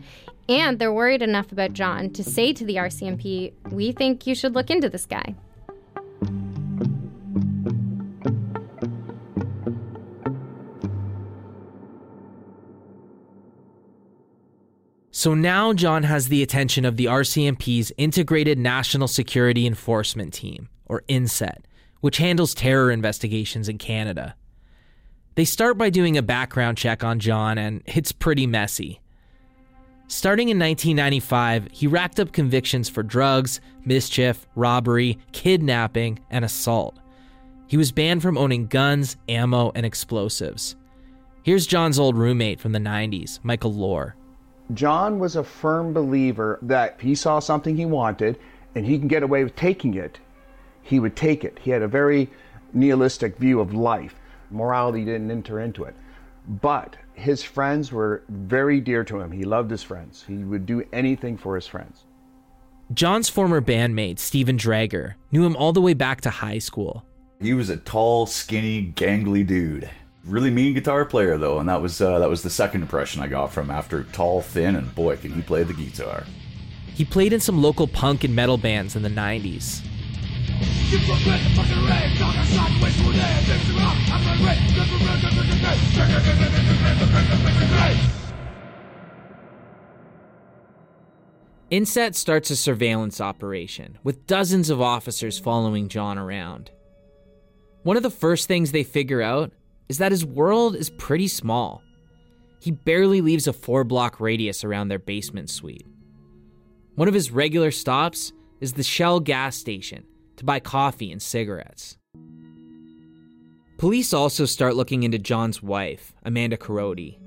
And 0.49 0.78
they're 0.78 0.90
worried 0.90 1.21
enough 1.21 1.52
about 1.52 1.75
John 1.75 2.09
to 2.14 2.25
say 2.25 2.54
to 2.54 2.64
the 2.64 2.76
RCMP, 2.76 3.52
we 3.73 3.92
think 3.92 4.26
you 4.26 4.35
should 4.35 4.54
look 4.54 4.71
into 4.71 4.88
this 4.88 5.04
guy. 5.04 5.35
So 15.20 15.34
now 15.34 15.74
John 15.74 16.04
has 16.04 16.28
the 16.28 16.42
attention 16.42 16.86
of 16.86 16.96
the 16.96 17.04
RCMP's 17.04 17.92
Integrated 17.98 18.58
National 18.58 19.06
Security 19.06 19.66
Enforcement 19.66 20.32
Team, 20.32 20.70
or 20.86 21.02
INSET, 21.08 21.58
which 22.00 22.16
handles 22.16 22.54
terror 22.54 22.90
investigations 22.90 23.68
in 23.68 23.76
Canada. 23.76 24.34
They 25.34 25.44
start 25.44 25.76
by 25.76 25.90
doing 25.90 26.16
a 26.16 26.22
background 26.22 26.78
check 26.78 27.04
on 27.04 27.18
John, 27.18 27.58
and 27.58 27.82
it's 27.84 28.12
pretty 28.12 28.46
messy. 28.46 29.02
Starting 30.08 30.48
in 30.48 30.58
1995, 30.58 31.68
he 31.70 31.86
racked 31.86 32.18
up 32.18 32.32
convictions 32.32 32.88
for 32.88 33.02
drugs, 33.02 33.60
mischief, 33.84 34.46
robbery, 34.54 35.18
kidnapping, 35.32 36.18
and 36.30 36.46
assault. 36.46 36.98
He 37.66 37.76
was 37.76 37.92
banned 37.92 38.22
from 38.22 38.38
owning 38.38 38.68
guns, 38.68 39.18
ammo, 39.28 39.70
and 39.74 39.84
explosives. 39.84 40.76
Here's 41.42 41.66
John's 41.66 41.98
old 41.98 42.16
roommate 42.16 42.58
from 42.58 42.72
the 42.72 42.78
90s, 42.78 43.38
Michael 43.42 43.74
Lohr. 43.74 44.16
John 44.74 45.18
was 45.18 45.36
a 45.36 45.44
firm 45.44 45.92
believer 45.92 46.58
that 46.62 46.94
if 46.96 47.00
he 47.00 47.14
saw 47.14 47.38
something 47.38 47.76
he 47.76 47.86
wanted 47.86 48.38
and 48.74 48.86
he 48.86 48.98
can 48.98 49.08
get 49.08 49.22
away 49.22 49.42
with 49.42 49.56
taking 49.56 49.94
it, 49.94 50.18
he 50.82 51.00
would 51.00 51.16
take 51.16 51.44
it. 51.44 51.58
He 51.60 51.70
had 51.70 51.82
a 51.82 51.88
very 51.88 52.30
nihilistic 52.72 53.36
view 53.36 53.60
of 53.60 53.74
life. 53.74 54.14
Morality 54.50 55.04
didn't 55.04 55.30
enter 55.30 55.60
into 55.60 55.84
it. 55.84 55.94
But 56.46 56.96
his 57.14 57.42
friends 57.42 57.92
were 57.92 58.22
very 58.28 58.80
dear 58.80 59.04
to 59.04 59.20
him. 59.20 59.30
He 59.30 59.44
loved 59.44 59.70
his 59.70 59.82
friends. 59.82 60.24
He 60.26 60.36
would 60.38 60.66
do 60.66 60.84
anything 60.92 61.36
for 61.36 61.54
his 61.54 61.66
friends. 61.66 62.04
John's 62.92 63.28
former 63.28 63.60
bandmate, 63.60 64.18
Steven 64.18 64.56
Drager, 64.56 65.14
knew 65.30 65.44
him 65.44 65.54
all 65.54 65.72
the 65.72 65.80
way 65.80 65.94
back 65.94 66.20
to 66.22 66.30
high 66.30 66.58
school. 66.58 67.04
He 67.40 67.54
was 67.54 67.70
a 67.70 67.76
tall, 67.76 68.26
skinny, 68.26 68.92
gangly 68.96 69.46
dude. 69.46 69.88
Really 70.30 70.52
mean 70.52 70.75
guitar 70.75 71.04
player 71.04 71.37
though, 71.37 71.58
and 71.58 71.68
that 71.68 71.82
was 71.82 72.00
uh, 72.00 72.20
that 72.20 72.30
was 72.30 72.44
the 72.44 72.50
second 72.50 72.82
impression 72.82 73.20
I 73.20 73.26
got 73.26 73.52
from 73.52 73.68
after 73.68 74.04
tall, 74.04 74.42
thin, 74.42 74.76
and 74.76 74.94
boy, 74.94 75.16
can 75.16 75.32
he 75.32 75.42
play 75.42 75.64
the 75.64 75.72
guitar. 75.72 76.25
He 76.94 77.04
played 77.04 77.32
in 77.32 77.40
some 77.40 77.60
local 77.60 77.88
punk 77.88 78.22
and 78.22 78.32
metal 78.32 78.56
bands 78.56 78.94
in 78.94 79.02
the 79.02 79.08
90s. 79.08 79.84
Inset 91.70 92.14
starts 92.14 92.50
a 92.50 92.56
surveillance 92.56 93.20
operation 93.20 93.99
with 94.04 94.28
dozens 94.28 94.70
of 94.70 94.80
officers 94.80 95.40
following 95.40 95.88
John 95.88 96.18
around. 96.18 96.70
One 97.82 97.96
of 97.96 98.04
the 98.04 98.10
first 98.10 98.46
things 98.46 98.70
they 98.70 98.84
figure 98.84 99.22
out 99.22 99.52
is 99.90 99.99
that 99.99 100.12
his 100.12 100.25
world 100.25 100.76
is 100.76 100.88
pretty 100.88 101.26
small. 101.26 101.82
He 102.61 102.70
barely 102.70 103.20
leaves 103.20 103.49
a 103.49 103.52
four 103.52 103.82
block 103.82 104.20
radius 104.20 104.62
around 104.62 104.87
their 104.87 105.00
basement 105.00 105.50
suite. 105.50 105.85
One 106.94 107.09
of 107.09 107.14
his 107.14 107.32
regular 107.32 107.73
stops 107.73 108.32
is 108.61 108.75
the 108.75 108.85
Shell 108.85 109.18
gas 109.18 109.56
station 109.56 110.04
to 110.37 110.44
buy 110.44 110.61
coffee 110.61 111.11
and 111.11 111.20
cigarettes. 111.20 111.99
Police 113.78 114.14
also 114.14 114.44
start 114.44 114.76
looking 114.76 115.02
into 115.02 115.18
John's 115.18 115.61
wife, 115.61 116.14
Amanda 116.23 116.56
Korody. 116.56 117.18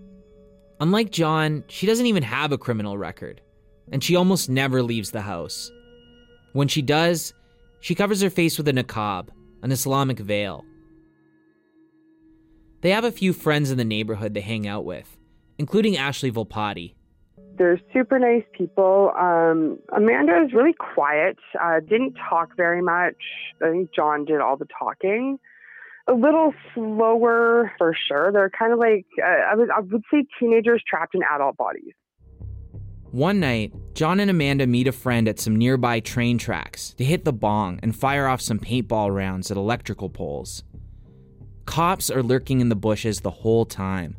Unlike 0.80 1.12
John, 1.12 1.66
she 1.68 1.86
doesn't 1.86 2.06
even 2.06 2.24
have 2.24 2.54
a 2.54 2.58
criminal 2.58 2.98
record, 2.98 3.42
and 3.92 4.02
she 4.02 4.16
almost 4.16 4.50
never 4.50 4.82
leaves 4.82 5.12
the 5.12 5.20
house. 5.20 5.70
When 6.54 6.70
she 6.70 6.82
does, 6.82 7.34
she 7.82 7.94
covers 7.94 8.22
her 8.22 8.30
face 8.30 8.58
with 8.58 8.70
a 8.70 8.72
niqab, 8.72 9.28
an 9.64 9.74
Islamic 9.74 10.20
veil. 10.20 10.64
They 12.84 12.90
have 12.90 13.06
a 13.06 13.14
few 13.14 13.32
friends 13.32 13.72
in 13.72 13.78
the 13.78 13.86
neighborhood 13.86 14.34
they 14.34 14.42
hang 14.42 14.68
out 14.68 14.84
with, 14.84 15.18
including 15.58 15.96
Ashley 15.96 16.30
Volpati. 16.30 16.96
They're 17.58 17.80
super 17.94 18.20
nice 18.20 18.44
people. 18.52 19.14
Um, 19.18 19.80
Amanda 19.96 20.44
is 20.44 20.52
really 20.52 20.74
quiet, 20.74 21.38
uh, 21.62 21.80
didn't 21.80 22.16
talk 22.30 22.58
very 22.58 22.82
much. 22.82 23.16
I 23.64 23.72
think 23.72 23.92
John 23.96 24.26
did 24.26 24.42
all 24.42 24.58
the 24.58 24.68
talking. 24.78 25.40
A 26.10 26.14
little 26.14 26.54
slower 26.76 27.72
for 27.78 27.96
sure. 28.10 28.34
They're 28.34 28.50
kind 28.50 28.74
of 28.74 28.80
like, 28.80 29.06
uh, 29.18 29.30
I, 29.30 29.56
would, 29.56 29.70
I 29.72 29.80
would 29.80 30.04
say 30.12 30.26
teenagers 30.38 30.84
trapped 30.86 31.16
in 31.16 31.22
adult 31.34 31.56
bodies. 31.56 31.94
One 33.12 33.40
night, 33.40 33.72
John 33.94 34.20
and 34.20 34.30
Amanda 34.30 34.68
meet 34.68 34.88
a 34.88 34.92
friend 34.92 35.30
at 35.30 35.40
some 35.40 35.56
nearby 35.56 36.02
train 36.02 36.38
tracks 36.38 36.94
to 36.96 37.06
hit 37.06 37.24
the 37.24 37.32
bong 37.32 37.80
and 37.82 37.96
fire 37.96 38.28
off 38.28 38.42
some 38.42 38.60
paintball 38.60 39.16
rounds 39.16 39.52
at 39.52 39.56
electrical 39.56 40.10
poles. 40.10 40.66
Cops 41.66 42.10
are 42.10 42.24
lurking 42.24 42.60
in 42.60 42.70
the 42.70 42.76
bushes 42.76 43.22
the 43.22 43.32
whole 43.32 43.66
time. 43.66 44.16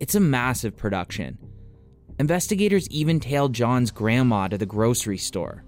It's 0.00 0.14
a 0.14 0.20
massive 0.20 0.76
production. 0.76 1.38
Investigators 2.18 2.88
even 2.88 3.20
tail 3.20 3.48
John's 3.48 3.90
grandma 3.90 4.48
to 4.48 4.58
the 4.58 4.66
grocery 4.66 5.18
store. 5.18 5.64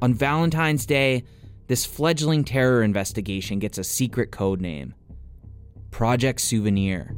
On 0.00 0.12
Valentine's 0.12 0.84
Day, 0.86 1.24
this 1.68 1.86
fledgling 1.86 2.44
terror 2.44 2.82
investigation 2.82 3.58
gets 3.58 3.78
a 3.78 3.84
secret 3.84 4.30
code 4.30 4.60
name 4.60 4.94
Project 5.90 6.40
Souvenir. 6.40 7.14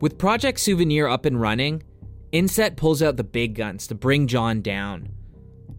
With 0.00 0.18
Project 0.18 0.60
Souvenir 0.60 1.08
up 1.08 1.24
and 1.24 1.40
running, 1.40 1.82
Inset 2.30 2.76
pulls 2.76 3.02
out 3.02 3.16
the 3.16 3.24
big 3.24 3.54
guns 3.54 3.86
to 3.86 3.94
bring 3.94 4.26
John 4.26 4.60
down. 4.60 5.08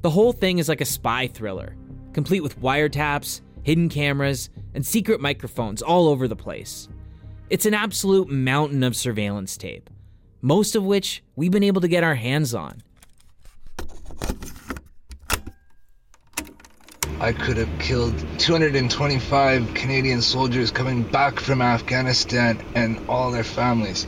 The 0.01 0.09
whole 0.09 0.31
thing 0.31 0.59
is 0.59 0.69
like 0.69 0.79
a 0.79 0.85
spy 0.85 1.27
thriller, 1.27 1.75
complete 2.13 2.39
with 2.39 2.61
wiretaps, 2.61 3.41
hidden 3.63 3.89
cameras, 3.89 4.49
and 4.73 4.85
secret 4.85 5.19
microphones 5.19 5.81
all 5.81 6.07
over 6.07 6.25
the 6.25 6.37
place. 6.37 6.87
It's 7.49 7.65
an 7.65 7.73
absolute 7.73 8.29
mountain 8.29 8.83
of 8.83 8.95
surveillance 8.95 9.57
tape, 9.57 9.89
most 10.41 10.77
of 10.77 10.85
which 10.85 11.21
we've 11.35 11.51
been 11.51 11.63
able 11.63 11.81
to 11.81 11.89
get 11.89 12.05
our 12.05 12.15
hands 12.15 12.55
on. 12.55 12.81
I 17.19 17.33
could 17.33 17.57
have 17.57 17.79
killed 17.79 18.15
225 18.37 19.73
Canadian 19.73 20.21
soldiers 20.21 20.71
coming 20.71 21.03
back 21.03 21.41
from 21.41 21.61
Afghanistan 21.61 22.63
and 22.73 23.01
all 23.09 23.31
their 23.31 23.43
families. 23.43 24.07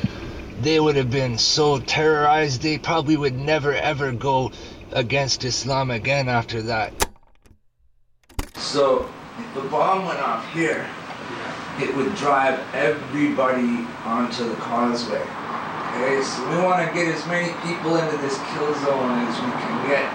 They 0.62 0.79
would 0.79 0.95
have 0.95 1.12
been 1.12 1.38
so 1.38 1.79
terrorized 1.79 2.62
they 2.62 2.77
probably 2.77 3.17
would 3.17 3.38
never 3.38 3.74
ever 3.74 4.13
go 4.13 4.53
against 4.93 5.43
Islam 5.43 5.91
again 5.91 6.27
after 6.29 6.62
that. 6.63 6.93
So 8.55 9.10
if 9.38 9.53
the 9.55 9.62
bomb 9.69 10.05
went 10.05 10.19
off 10.19 10.45
here, 10.53 10.88
it 11.79 11.95
would 11.95 12.13
drive 12.15 12.60
everybody 12.74 13.86
onto 14.03 14.43
the 14.48 14.55
causeway. 14.55 15.21
Okay, 15.93 16.21
so 16.21 16.50
we 16.50 16.57
want 16.63 16.88
to 16.88 16.93
get 16.93 17.07
as 17.07 17.25
many 17.27 17.51
people 17.67 17.95
into 17.98 18.17
this 18.17 18.38
kill 18.53 18.74
zone 18.86 19.19
as 19.27 19.36
we 19.41 19.51
can 19.51 19.89
get. 19.89 20.07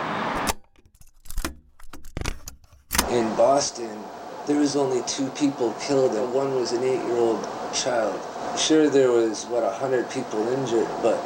In 3.11 3.35
Boston, 3.37 4.03
there 4.47 4.59
was 4.59 4.77
only 4.77 5.03
two 5.07 5.29
people 5.31 5.75
killed, 5.81 6.15
and 6.15 6.33
one 6.33 6.55
was 6.55 6.73
an 6.73 6.83
eight-year-old 6.83 7.43
child. 7.75 8.21
Sure, 8.59 8.89
there 8.89 9.11
was 9.11 9.45
what 9.47 9.63
a 9.63 9.71
hundred 9.71 10.09
people 10.11 10.47
injured, 10.49 10.89
but 11.03 11.19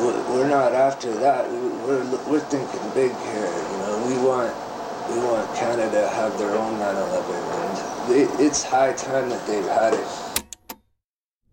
we're 0.00 0.48
not 0.48 0.72
after 0.72 1.12
that. 1.18 1.50
We're 1.50 2.04
we're 2.28 2.40
thinking 2.40 2.80
big 2.94 3.12
here. 3.12 3.46
You 3.46 3.78
know, 3.78 4.04
we 4.08 4.14
want 4.26 4.54
we 5.10 5.18
want 5.18 5.54
Canada 5.56 6.02
to 6.02 6.08
have 6.08 6.38
their 6.38 6.54
own 6.56 6.78
9/11, 6.78 7.50
and 8.08 8.40
it's 8.40 8.62
high 8.62 8.92
time 8.92 9.28
that 9.28 9.46
they've 9.46 9.64
had 9.64 9.94
it. 9.94 10.06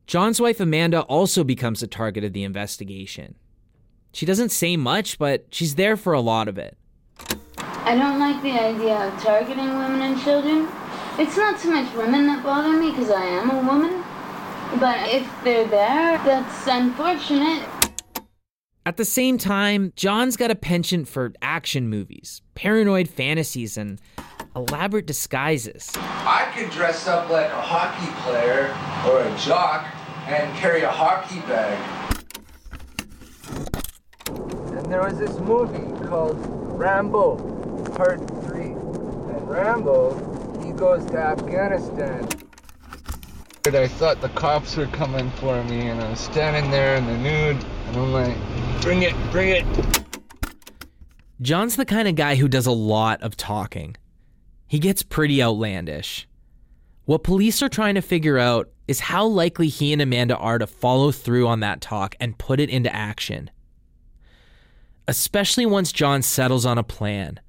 John's 0.05 0.39
wife 0.39 0.59
Amanda 0.59 1.01
also 1.01 1.43
becomes 1.43 1.83
a 1.83 1.87
target 1.87 2.23
of 2.23 2.33
the 2.33 2.43
investigation. 2.43 3.35
She 4.13 4.25
doesn't 4.25 4.49
say 4.49 4.77
much, 4.77 5.19
but 5.19 5.47
she's 5.51 5.75
there 5.75 5.97
for 5.97 6.13
a 6.13 6.21
lot 6.21 6.47
of 6.47 6.57
it. 6.57 6.77
I 7.59 7.95
don't 7.95 8.19
like 8.19 8.41
the 8.41 8.51
idea 8.51 8.95
of 9.07 9.21
targeting 9.21 9.77
women 9.77 10.01
and 10.01 10.21
children. 10.21 10.69
It's 11.19 11.35
not 11.35 11.59
so 11.59 11.71
much 11.71 11.93
women 11.93 12.27
that 12.27 12.43
bother 12.43 12.79
me 12.79 12.91
because 12.91 13.09
I 13.09 13.25
am 13.25 13.49
a 13.49 13.61
woman, 13.61 14.03
but 14.79 15.09
if 15.09 15.27
they're 15.43 15.67
there, 15.67 16.17
that's 16.23 16.67
unfortunate. 16.67 17.67
At 18.87 18.95
the 18.95 19.03
same 19.03 19.37
time, 19.37 19.91
John's 19.97 20.37
got 20.37 20.49
a 20.49 20.55
penchant 20.55 21.09
for 21.09 21.33
action 21.41 21.89
movies, 21.89 22.41
paranoid 22.55 23.09
fantasies, 23.09 23.75
and 23.75 23.99
elaborate 24.55 25.05
disguises. 25.05 25.91
I 25.97 26.49
could 26.55 26.69
dress 26.69 27.05
up 27.05 27.29
like 27.29 27.51
a 27.51 27.61
hockey 27.61 28.09
player 28.21 28.73
or 29.05 29.23
a 29.23 29.37
jock 29.39 29.93
and 30.27 30.55
carry 30.55 30.83
a 30.83 30.89
hockey 30.89 31.41
bag. 31.41 31.77
And 34.77 34.85
there 34.85 35.01
was 35.01 35.19
this 35.19 35.37
movie 35.39 36.07
called 36.07 36.37
Rambo 36.79 37.35
Part 37.93 38.25
3. 38.45 38.61
And 38.61 39.49
Rambo, 39.49 40.63
he 40.63 40.71
goes 40.71 41.05
to 41.07 41.17
Afghanistan. 41.17 42.25
I 43.65 43.89
thought 43.89 44.21
the 44.21 44.29
cops 44.29 44.77
were 44.77 44.87
coming 44.87 45.29
for 45.31 45.61
me, 45.65 45.89
and 45.89 45.99
I 45.99 46.11
was 46.11 46.21
standing 46.21 46.71
there 46.71 46.95
in 46.95 47.05
the 47.05 47.17
nude, 47.17 47.61
and 47.87 47.97
I'm 47.97 48.13
like, 48.13 48.37
bring 48.81 49.03
it, 49.03 49.13
bring 49.31 49.49
it. 49.49 49.65
John's 51.41 51.75
the 51.75 51.85
kind 51.85 52.07
of 52.07 52.15
guy 52.15 52.35
who 52.35 52.47
does 52.47 52.65
a 52.65 52.71
lot 52.71 53.21
of 53.21 53.37
talking. 53.37 53.95
He 54.67 54.79
gets 54.79 55.03
pretty 55.03 55.41
outlandish. 55.41 56.27
What 57.05 57.23
police 57.23 57.61
are 57.61 57.69
trying 57.69 57.95
to 57.95 58.01
figure 58.01 58.37
out 58.37 58.69
is 58.87 58.99
how 58.99 59.25
likely 59.25 59.67
he 59.67 59.93
and 59.93 60.01
Amanda 60.01 60.35
are 60.37 60.57
to 60.57 60.67
follow 60.67 61.11
through 61.11 61.47
on 61.47 61.59
that 61.61 61.79
talk 61.79 62.15
and 62.19 62.37
put 62.37 62.59
it 62.59 62.69
into 62.69 62.93
action. 62.93 63.49
Especially 65.07 65.65
once 65.65 65.91
John 65.91 66.21
settles 66.21 66.65
on 66.65 66.77
a 66.77 66.83
plan, 66.83 67.39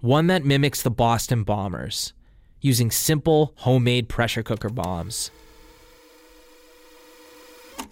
one 0.00 0.26
that 0.26 0.44
mimics 0.44 0.82
the 0.82 0.90
Boston 0.90 1.44
bombers, 1.44 2.14
using 2.60 2.90
simple 2.90 3.52
homemade 3.58 4.08
pressure 4.08 4.42
cooker 4.42 4.70
bombs. 4.70 5.30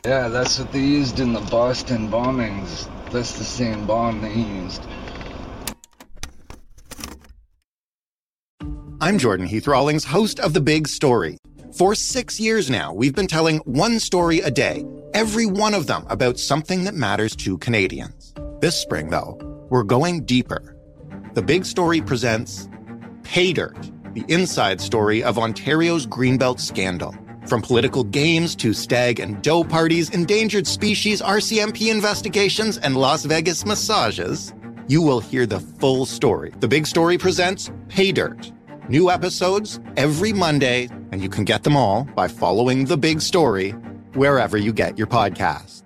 Yeah, 0.07 0.29
that's 0.29 0.59
what 0.59 0.71
they 0.71 0.81
used 0.81 1.19
in 1.19 1.33
the 1.33 1.40
Boston 1.40 2.11
bombings. 2.11 2.90
That's 3.11 3.38
the 3.38 3.45
same 3.45 3.87
bomb 3.87 4.21
they 4.21 4.35
used. 4.35 4.83
I'm 9.01 9.17
Jordan 9.17 9.47
Heath 9.47 9.67
Rawlings, 9.67 10.05
host 10.05 10.40
of 10.40 10.53
The 10.53 10.61
Big 10.61 10.88
Story. 10.88 11.38
For 11.73 11.95
six 11.95 12.38
years 12.38 12.69
now, 12.69 12.93
we've 12.93 13.14
been 13.14 13.27
telling 13.27 13.61
one 13.61 13.99
story 13.99 14.40
a 14.40 14.51
day, 14.51 14.85
every 15.14 15.47
one 15.47 15.73
of 15.73 15.87
them 15.87 16.05
about 16.11 16.38
something 16.38 16.85
that 16.85 16.95
matters 16.95 17.35
to 17.37 17.57
Canadians. 17.57 18.35
This 18.61 18.77
spring, 18.77 19.09
though, 19.09 19.38
we're 19.71 19.85
going 19.85 20.27
deeper. 20.27 20.77
The 21.33 21.43
Big 21.43 21.64
Story 21.64 22.03
presents 22.03 22.69
Pay 23.23 23.55
Dirt, 23.55 23.90
the 24.12 24.27
inside 24.29 24.83
story 24.83 25.25
of 25.25 25.38
Ontario's 25.38 26.07
Greenbelt 26.07 26.61
scandal. 26.61 27.17
From 27.46 27.61
political 27.61 28.04
games 28.04 28.57
to 28.57 28.72
stag 28.72 29.20
and 29.20 29.42
doe 29.42 29.64
parties, 29.64 30.11
endangered 30.11 30.66
species, 30.66 31.20
RCMP 31.20 31.90
investigations, 31.90 32.78
and 32.78 32.96
Las 32.96 33.24
Vegas 33.26 33.66
massages, 33.66 34.54
you 34.88 35.02
will 35.02 35.20
hear 35.20 35.46
the 35.46 35.61
full 35.61 36.07
story. 36.07 36.52
The 36.61 36.68
Big 36.68 36.87
Story 36.87 37.18
presents 37.18 37.70
Pay 37.88 38.12
Dirt. 38.12 38.50
New 38.88 39.11
episodes 39.11 39.78
every 39.96 40.33
Monday, 40.33 40.88
and 41.12 41.22
you 41.22 41.28
can 41.28 41.44
get 41.44 41.64
them 41.64 41.76
all 41.76 42.04
by 42.16 42.28
following 42.28 42.87
The 42.87 42.96
Big 42.96 43.20
Story 43.20 43.70
wherever 44.14 44.57
you 44.57 44.72
get 44.72 44.96
your 44.96 45.07
podcasts. 45.07 45.84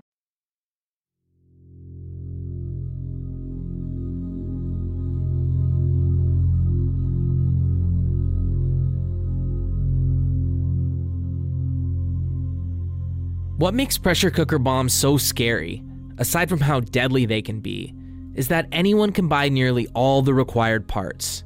What 13.58 13.74
makes 13.74 13.98
pressure 13.98 14.30
cooker 14.30 14.60
bombs 14.60 14.94
so 14.94 15.16
scary, 15.16 15.82
aside 16.18 16.48
from 16.48 16.60
how 16.60 16.78
deadly 16.78 17.26
they 17.26 17.42
can 17.42 17.58
be, 17.58 17.92
is 18.36 18.46
that 18.48 18.68
anyone 18.70 19.10
can 19.10 19.26
buy 19.26 19.48
nearly 19.48 19.88
all 19.94 20.22
the 20.22 20.32
required 20.32 20.86
parts. 20.86 21.42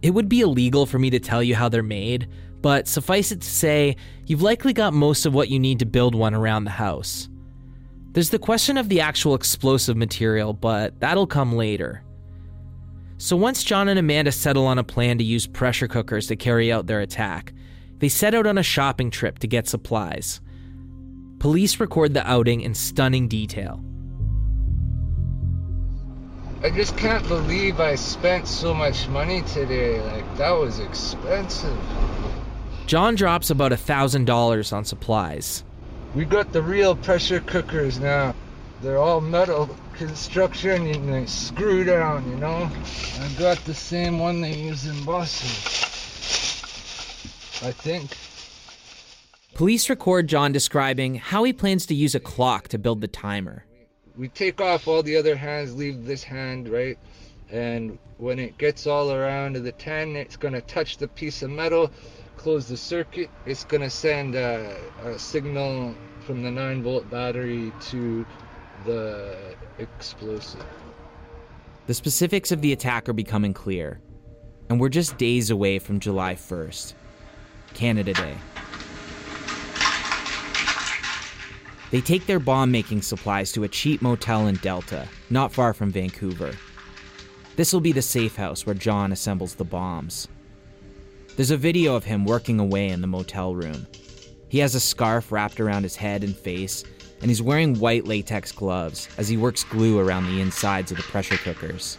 It 0.00 0.12
would 0.12 0.30
be 0.30 0.40
illegal 0.40 0.86
for 0.86 0.98
me 0.98 1.10
to 1.10 1.20
tell 1.20 1.42
you 1.42 1.54
how 1.54 1.68
they're 1.68 1.82
made, 1.82 2.26
but 2.62 2.88
suffice 2.88 3.32
it 3.32 3.42
to 3.42 3.50
say, 3.50 3.96
you've 4.24 4.40
likely 4.40 4.72
got 4.72 4.94
most 4.94 5.26
of 5.26 5.34
what 5.34 5.50
you 5.50 5.58
need 5.58 5.80
to 5.80 5.84
build 5.84 6.14
one 6.14 6.32
around 6.32 6.64
the 6.64 6.70
house. 6.70 7.28
There's 8.12 8.30
the 8.30 8.38
question 8.38 8.78
of 8.78 8.88
the 8.88 9.02
actual 9.02 9.34
explosive 9.34 9.98
material, 9.98 10.54
but 10.54 10.98
that'll 11.00 11.26
come 11.26 11.54
later. 11.54 12.02
So 13.18 13.36
once 13.36 13.62
John 13.62 13.88
and 13.88 13.98
Amanda 13.98 14.32
settle 14.32 14.64
on 14.64 14.78
a 14.78 14.84
plan 14.84 15.18
to 15.18 15.24
use 15.24 15.46
pressure 15.46 15.86
cookers 15.86 16.28
to 16.28 16.36
carry 16.36 16.72
out 16.72 16.86
their 16.86 17.02
attack, 17.02 17.52
they 17.98 18.08
set 18.08 18.34
out 18.34 18.46
on 18.46 18.56
a 18.56 18.62
shopping 18.62 19.10
trip 19.10 19.38
to 19.40 19.46
get 19.46 19.68
supplies. 19.68 20.40
Police 21.40 21.80
record 21.80 22.12
the 22.12 22.30
outing 22.30 22.60
in 22.60 22.74
stunning 22.74 23.26
detail. 23.26 23.82
I 26.62 26.68
just 26.68 26.98
can't 26.98 27.26
believe 27.28 27.80
I 27.80 27.94
spent 27.94 28.46
so 28.46 28.74
much 28.74 29.08
money 29.08 29.40
today. 29.40 30.02
Like, 30.02 30.36
that 30.36 30.50
was 30.50 30.80
expensive. 30.80 31.78
John 32.86 33.14
drops 33.14 33.48
about 33.48 33.72
a 33.72 33.76
$1,000 33.76 34.72
on 34.74 34.84
supplies. 34.84 35.64
We 36.14 36.26
got 36.26 36.52
the 36.52 36.60
real 36.60 36.94
pressure 36.94 37.40
cookers 37.40 37.98
now. 37.98 38.34
They're 38.82 38.98
all 38.98 39.22
metal 39.22 39.74
construction 39.94 40.88
and 40.88 41.08
they 41.08 41.24
screw 41.24 41.84
down, 41.84 42.28
you 42.28 42.36
know? 42.36 42.70
I 43.18 43.28
got 43.38 43.56
the 43.64 43.72
same 43.72 44.18
one 44.18 44.42
they 44.42 44.52
use 44.52 44.86
in 44.86 45.04
Boston. 45.06 45.48
I 47.66 47.72
think. 47.72 48.14
Police 49.60 49.90
record 49.90 50.26
John 50.26 50.52
describing 50.52 51.16
how 51.16 51.44
he 51.44 51.52
plans 51.52 51.84
to 51.84 51.94
use 51.94 52.14
a 52.14 52.18
clock 52.18 52.68
to 52.68 52.78
build 52.78 53.02
the 53.02 53.08
timer. 53.08 53.66
We 54.16 54.28
take 54.28 54.58
off 54.58 54.88
all 54.88 55.02
the 55.02 55.18
other 55.18 55.36
hands, 55.36 55.76
leave 55.76 56.06
this 56.06 56.24
hand, 56.24 56.66
right? 56.70 56.98
And 57.50 57.98
when 58.16 58.38
it 58.38 58.56
gets 58.56 58.86
all 58.86 59.12
around 59.12 59.52
to 59.52 59.60
the 59.60 59.72
10, 59.72 60.16
it's 60.16 60.38
going 60.38 60.54
to 60.54 60.62
touch 60.62 60.96
the 60.96 61.08
piece 61.08 61.42
of 61.42 61.50
metal, 61.50 61.90
close 62.38 62.68
the 62.68 62.76
circuit. 62.78 63.28
It's 63.44 63.64
going 63.64 63.82
to 63.82 63.90
send 63.90 64.34
a, 64.34 64.80
a 65.04 65.18
signal 65.18 65.94
from 66.20 66.42
the 66.42 66.50
9 66.50 66.82
volt 66.82 67.10
battery 67.10 67.70
to 67.90 68.24
the 68.86 69.36
explosive. 69.76 70.64
The 71.86 71.92
specifics 71.92 72.50
of 72.50 72.62
the 72.62 72.72
attack 72.72 73.10
are 73.10 73.12
becoming 73.12 73.52
clear, 73.52 74.00
and 74.70 74.80
we're 74.80 74.88
just 74.88 75.18
days 75.18 75.50
away 75.50 75.78
from 75.78 76.00
July 76.00 76.34
1st, 76.34 76.94
Canada 77.74 78.14
Day. 78.14 78.36
They 81.90 82.00
take 82.00 82.26
their 82.26 82.38
bomb 82.38 82.70
making 82.70 83.02
supplies 83.02 83.50
to 83.52 83.64
a 83.64 83.68
cheap 83.68 84.00
motel 84.00 84.46
in 84.46 84.56
Delta, 84.56 85.08
not 85.28 85.52
far 85.52 85.74
from 85.74 85.90
Vancouver. 85.90 86.52
This 87.56 87.72
will 87.72 87.80
be 87.80 87.92
the 87.92 88.02
safe 88.02 88.36
house 88.36 88.64
where 88.64 88.74
John 88.74 89.12
assembles 89.12 89.54
the 89.54 89.64
bombs. 89.64 90.28
There's 91.36 91.50
a 91.50 91.56
video 91.56 91.96
of 91.96 92.04
him 92.04 92.24
working 92.24 92.60
away 92.60 92.88
in 92.88 93.00
the 93.00 93.06
motel 93.06 93.54
room. 93.54 93.86
He 94.48 94.58
has 94.58 94.74
a 94.74 94.80
scarf 94.80 95.32
wrapped 95.32 95.60
around 95.60 95.82
his 95.82 95.96
head 95.96 96.22
and 96.22 96.36
face, 96.36 96.84
and 97.20 97.30
he's 97.30 97.42
wearing 97.42 97.78
white 97.78 98.04
latex 98.04 98.52
gloves 98.52 99.08
as 99.18 99.28
he 99.28 99.36
works 99.36 99.64
glue 99.64 99.98
around 99.98 100.26
the 100.26 100.40
insides 100.40 100.90
of 100.90 100.96
the 100.96 101.02
pressure 101.04 101.36
cookers. 101.36 101.98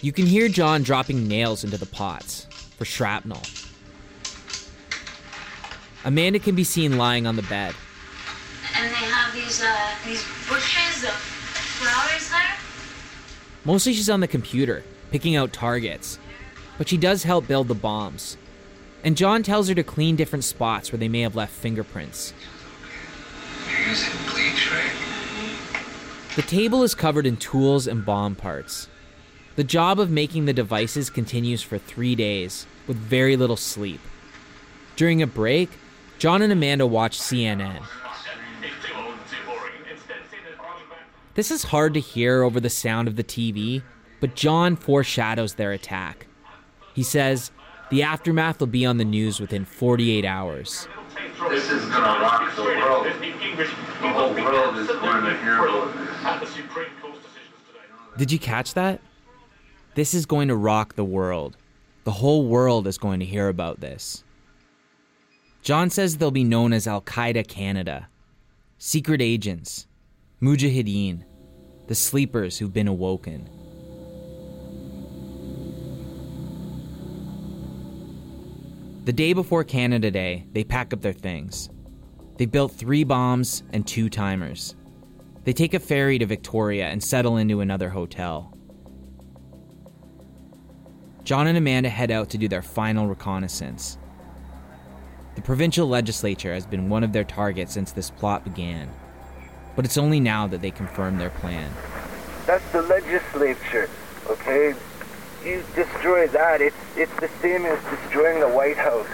You 0.00 0.12
can 0.12 0.26
hear 0.26 0.48
John 0.48 0.82
dropping 0.82 1.28
nails 1.28 1.64
into 1.64 1.78
the 1.78 1.86
pots 1.86 2.46
for 2.76 2.84
shrapnel. 2.84 3.40
Amanda 6.04 6.38
can 6.38 6.54
be 6.54 6.64
seen 6.64 6.98
lying 6.98 7.26
on 7.26 7.36
the 7.36 7.42
bed. 7.42 7.74
And 8.76 8.90
they 8.90 8.94
have 8.94 9.34
these 9.34 9.62
uh, 9.62 9.90
these 10.04 10.24
bushes 10.48 11.04
of 11.04 11.10
flowers 11.12 12.28
there. 12.30 12.56
Mostly 13.64 13.92
she's 13.92 14.10
on 14.10 14.20
the 14.20 14.28
computer, 14.28 14.82
picking 15.10 15.36
out 15.36 15.52
targets. 15.52 16.18
But 16.78 16.88
she 16.88 16.96
does 16.96 17.22
help 17.22 17.46
build 17.46 17.68
the 17.68 17.74
bombs. 17.74 18.36
And 19.04 19.16
John 19.16 19.42
tells 19.42 19.68
her 19.68 19.74
to 19.74 19.82
clean 19.82 20.16
different 20.16 20.44
spots 20.44 20.90
where 20.90 20.98
they 20.98 21.08
may 21.08 21.20
have 21.20 21.36
left 21.36 21.52
fingerprints. 21.52 22.32
You're 23.68 23.88
using 23.88 24.12
bleach, 24.32 24.70
right? 24.72 24.90
The 26.34 26.42
table 26.42 26.82
is 26.82 26.94
covered 26.94 27.26
in 27.26 27.36
tools 27.36 27.86
and 27.86 28.06
bomb 28.06 28.34
parts. 28.34 28.88
The 29.54 29.64
job 29.64 30.00
of 30.00 30.10
making 30.10 30.46
the 30.46 30.54
devices 30.54 31.10
continues 31.10 31.62
for 31.62 31.76
three 31.76 32.14
days, 32.14 32.66
with 32.86 32.96
very 32.96 33.36
little 33.36 33.56
sleep. 33.56 34.00
During 34.96 35.20
a 35.20 35.26
break, 35.26 35.68
John 36.22 36.40
and 36.40 36.52
Amanda 36.52 36.86
watch 36.86 37.18
CNN. 37.18 37.82
This 41.34 41.50
is 41.50 41.64
hard 41.64 41.94
to 41.94 42.00
hear 42.00 42.44
over 42.44 42.60
the 42.60 42.70
sound 42.70 43.08
of 43.08 43.16
the 43.16 43.24
TV, 43.24 43.82
but 44.20 44.36
John 44.36 44.76
foreshadows 44.76 45.54
their 45.54 45.72
attack. 45.72 46.28
He 46.94 47.02
says, 47.02 47.50
the 47.90 48.04
aftermath 48.04 48.60
will 48.60 48.68
be 48.68 48.86
on 48.86 48.98
the 48.98 49.04
news 49.04 49.40
within 49.40 49.64
48 49.64 50.24
hours. 50.24 50.86
This 51.48 51.68
is 51.68 51.84
gonna 51.86 52.20
rock 52.20 52.54
the 52.54 52.62
world. 52.62 53.06
The 54.00 54.08
whole 54.08 54.32
world 54.32 54.76
is 54.76 54.86
going 54.86 55.24
to 55.24 55.36
hear 55.38 55.66
about 55.66 55.92
this. 56.38 56.56
Did 58.16 58.30
you 58.30 58.38
catch 58.38 58.74
that? 58.74 59.00
This 59.96 60.14
is 60.14 60.24
going 60.24 60.46
to 60.46 60.54
rock 60.54 60.94
the 60.94 61.04
world. 61.04 61.56
The 62.04 62.12
whole 62.12 62.46
world 62.46 62.86
is 62.86 62.96
going 62.96 63.18
to 63.18 63.26
hear 63.26 63.48
about 63.48 63.80
this. 63.80 64.22
John 65.62 65.90
says 65.90 66.16
they'll 66.16 66.32
be 66.32 66.42
known 66.42 66.72
as 66.72 66.88
Al 66.88 67.00
Qaeda 67.00 67.46
Canada, 67.46 68.08
secret 68.78 69.22
agents, 69.22 69.86
Mujahideen, 70.42 71.22
the 71.86 71.94
sleepers 71.94 72.58
who've 72.58 72.72
been 72.72 72.88
awoken. 72.88 73.48
The 79.04 79.12
day 79.12 79.32
before 79.32 79.62
Canada 79.62 80.10
Day, 80.10 80.46
they 80.52 80.64
pack 80.64 80.92
up 80.92 81.00
their 81.00 81.12
things. 81.12 81.70
They 82.38 82.46
built 82.46 82.72
three 82.72 83.04
bombs 83.04 83.62
and 83.72 83.86
two 83.86 84.08
timers. 84.08 84.74
They 85.44 85.52
take 85.52 85.74
a 85.74 85.80
ferry 85.80 86.18
to 86.18 86.26
Victoria 86.26 86.88
and 86.88 87.02
settle 87.02 87.36
into 87.36 87.60
another 87.60 87.88
hotel. 87.88 88.52
John 91.22 91.46
and 91.46 91.56
Amanda 91.56 91.88
head 91.88 92.10
out 92.10 92.30
to 92.30 92.38
do 92.38 92.48
their 92.48 92.62
final 92.62 93.06
reconnaissance. 93.06 93.96
The 95.34 95.42
provincial 95.42 95.88
legislature 95.88 96.52
has 96.52 96.66
been 96.66 96.90
one 96.90 97.02
of 97.02 97.12
their 97.12 97.24
targets 97.24 97.72
since 97.72 97.90
this 97.92 98.10
plot 98.10 98.44
began, 98.44 98.90
but 99.74 99.84
it's 99.84 99.96
only 99.96 100.20
now 100.20 100.46
that 100.46 100.60
they 100.60 100.70
confirm 100.70 101.16
their 101.16 101.30
plan. 101.30 101.72
That's 102.46 102.70
the 102.72 102.82
legislature, 102.82 103.88
okay? 104.28 104.74
You 105.42 105.64
destroy 105.74 106.28
that, 106.28 106.60
it's, 106.60 106.76
it's 106.96 107.14
the 107.18 107.30
same 107.40 107.64
as 107.64 107.82
destroying 107.84 108.40
the 108.40 108.48
White 108.48 108.76
House. 108.76 109.08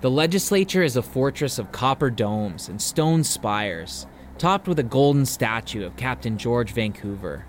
The 0.00 0.10
legislature 0.10 0.82
is 0.82 0.96
a 0.96 1.02
fortress 1.02 1.58
of 1.58 1.70
copper 1.70 2.10
domes 2.10 2.68
and 2.68 2.82
stone 2.82 3.22
spires, 3.22 4.06
topped 4.36 4.66
with 4.66 4.80
a 4.80 4.82
golden 4.82 5.24
statue 5.24 5.86
of 5.86 5.96
Captain 5.96 6.36
George 6.36 6.72
Vancouver. 6.72 7.46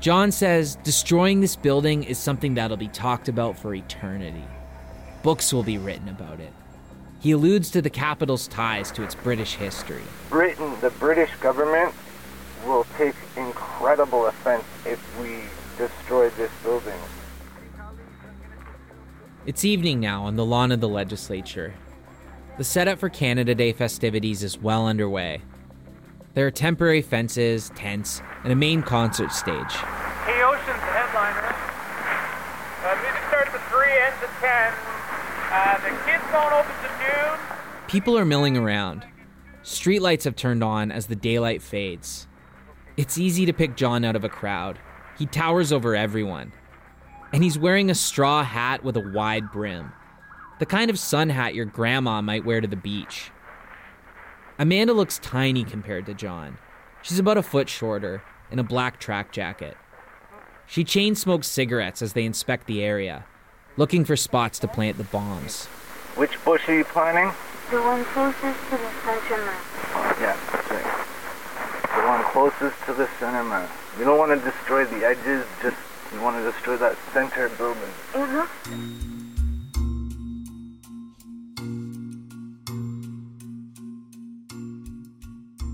John 0.00 0.30
says 0.30 0.76
destroying 0.84 1.40
this 1.40 1.56
building 1.56 2.04
is 2.04 2.18
something 2.18 2.54
that'll 2.54 2.76
be 2.76 2.88
talked 2.88 3.28
about 3.28 3.58
for 3.58 3.74
eternity. 3.74 4.44
Books 5.22 5.52
will 5.52 5.62
be 5.62 5.78
written 5.78 6.08
about 6.08 6.38
it. 6.38 6.52
He 7.18 7.32
alludes 7.32 7.70
to 7.70 7.82
the 7.82 7.90
capital's 7.90 8.46
ties 8.46 8.90
to 8.92 9.02
its 9.02 9.14
British 9.14 9.54
history. 9.54 10.02
Britain, 10.28 10.72
the 10.80 10.90
British 10.90 11.34
government, 11.36 11.94
will 12.66 12.84
take 12.96 13.14
incredible 13.36 14.26
offense 14.26 14.64
if 14.84 15.20
we 15.20 15.40
destroy 15.78 16.28
this 16.30 16.50
building. 16.62 16.98
It's 19.46 19.64
evening 19.64 20.00
now 20.00 20.24
on 20.24 20.36
the 20.36 20.44
lawn 20.44 20.72
of 20.72 20.80
the 20.80 20.88
legislature. 20.88 21.74
The 22.58 22.64
setup 22.64 22.98
for 22.98 23.08
Canada 23.08 23.54
Day 23.54 23.72
festivities 23.72 24.42
is 24.42 24.58
well 24.58 24.86
underway. 24.86 25.40
There 26.36 26.46
are 26.46 26.50
temporary 26.50 27.00
fences, 27.00 27.72
tents, 27.74 28.20
and 28.44 28.52
a 28.52 28.56
main 28.56 28.82
concert 28.82 29.32
stage. 29.32 29.56
Hey 29.56 30.42
Ocean's 30.42 30.66
the 30.66 30.92
headliner. 30.92 31.56
Uh, 32.84 33.00
music 33.00 33.22
starts 33.28 33.54
at 33.54 33.70
3, 33.70 33.86
ends 34.02 34.22
at 34.22 34.28
10. 34.44 34.74
Uh, 35.50 35.76
the 35.78 36.04
kids 36.04 36.22
zone 36.30 36.52
opens 36.52 36.84
at 36.84 36.98
noon. 37.00 37.40
People 37.88 38.18
are 38.18 38.26
milling 38.26 38.58
around. 38.58 39.06
Streetlights 39.64 40.24
have 40.24 40.36
turned 40.36 40.62
on 40.62 40.92
as 40.92 41.06
the 41.06 41.16
daylight 41.16 41.62
fades. 41.62 42.28
It's 42.98 43.16
easy 43.16 43.46
to 43.46 43.54
pick 43.54 43.74
John 43.74 44.04
out 44.04 44.14
of 44.14 44.22
a 44.22 44.28
crowd. 44.28 44.78
He 45.18 45.24
towers 45.24 45.72
over 45.72 45.96
everyone. 45.96 46.52
And 47.32 47.42
he's 47.42 47.58
wearing 47.58 47.88
a 47.88 47.94
straw 47.94 48.44
hat 48.44 48.84
with 48.84 48.98
a 48.98 49.10
wide 49.14 49.50
brim. 49.52 49.90
The 50.58 50.66
kind 50.66 50.90
of 50.90 50.98
sun 50.98 51.30
hat 51.30 51.54
your 51.54 51.64
grandma 51.64 52.20
might 52.20 52.44
wear 52.44 52.60
to 52.60 52.68
the 52.68 52.76
beach. 52.76 53.30
Amanda 54.58 54.94
looks 54.94 55.18
tiny 55.18 55.64
compared 55.64 56.06
to 56.06 56.14
John. 56.14 56.56
She's 57.02 57.18
about 57.18 57.36
a 57.36 57.42
foot 57.42 57.68
shorter 57.68 58.22
in 58.50 58.58
a 58.58 58.64
black 58.64 58.98
track 58.98 59.30
jacket. 59.30 59.76
She 60.66 60.82
chain 60.82 61.14
smokes 61.14 61.46
cigarettes 61.46 62.00
as 62.00 62.14
they 62.14 62.24
inspect 62.24 62.66
the 62.66 62.82
area, 62.82 63.26
looking 63.76 64.04
for 64.04 64.16
spots 64.16 64.58
to 64.60 64.68
plant 64.68 64.96
the 64.96 65.04
bombs. 65.04 65.66
Which 66.16 66.42
bush 66.42 66.66
are 66.68 66.78
you 66.78 66.84
planting? 66.84 67.34
The 67.70 67.82
one 67.82 68.04
closest 68.06 68.58
to 68.70 68.76
the 68.78 68.90
center 69.04 69.44
mass. 69.44 70.20
Yeah, 70.20 70.36
that's 70.50 70.70
right. 70.70 72.00
The 72.00 72.08
one 72.08 72.24
closest 72.32 72.82
to 72.86 72.94
the 72.94 73.08
center 73.20 73.44
mass. 73.44 73.70
You 73.98 74.04
don't 74.04 74.18
want 74.18 74.40
to 74.40 74.50
destroy 74.50 74.86
the 74.86 75.06
edges, 75.06 75.44
just 75.60 75.76
you 76.14 76.20
want 76.22 76.36
to 76.36 76.50
destroy 76.50 76.78
that 76.78 76.96
center 77.12 77.50
building. 77.50 77.82
Uh-huh. 78.14 78.46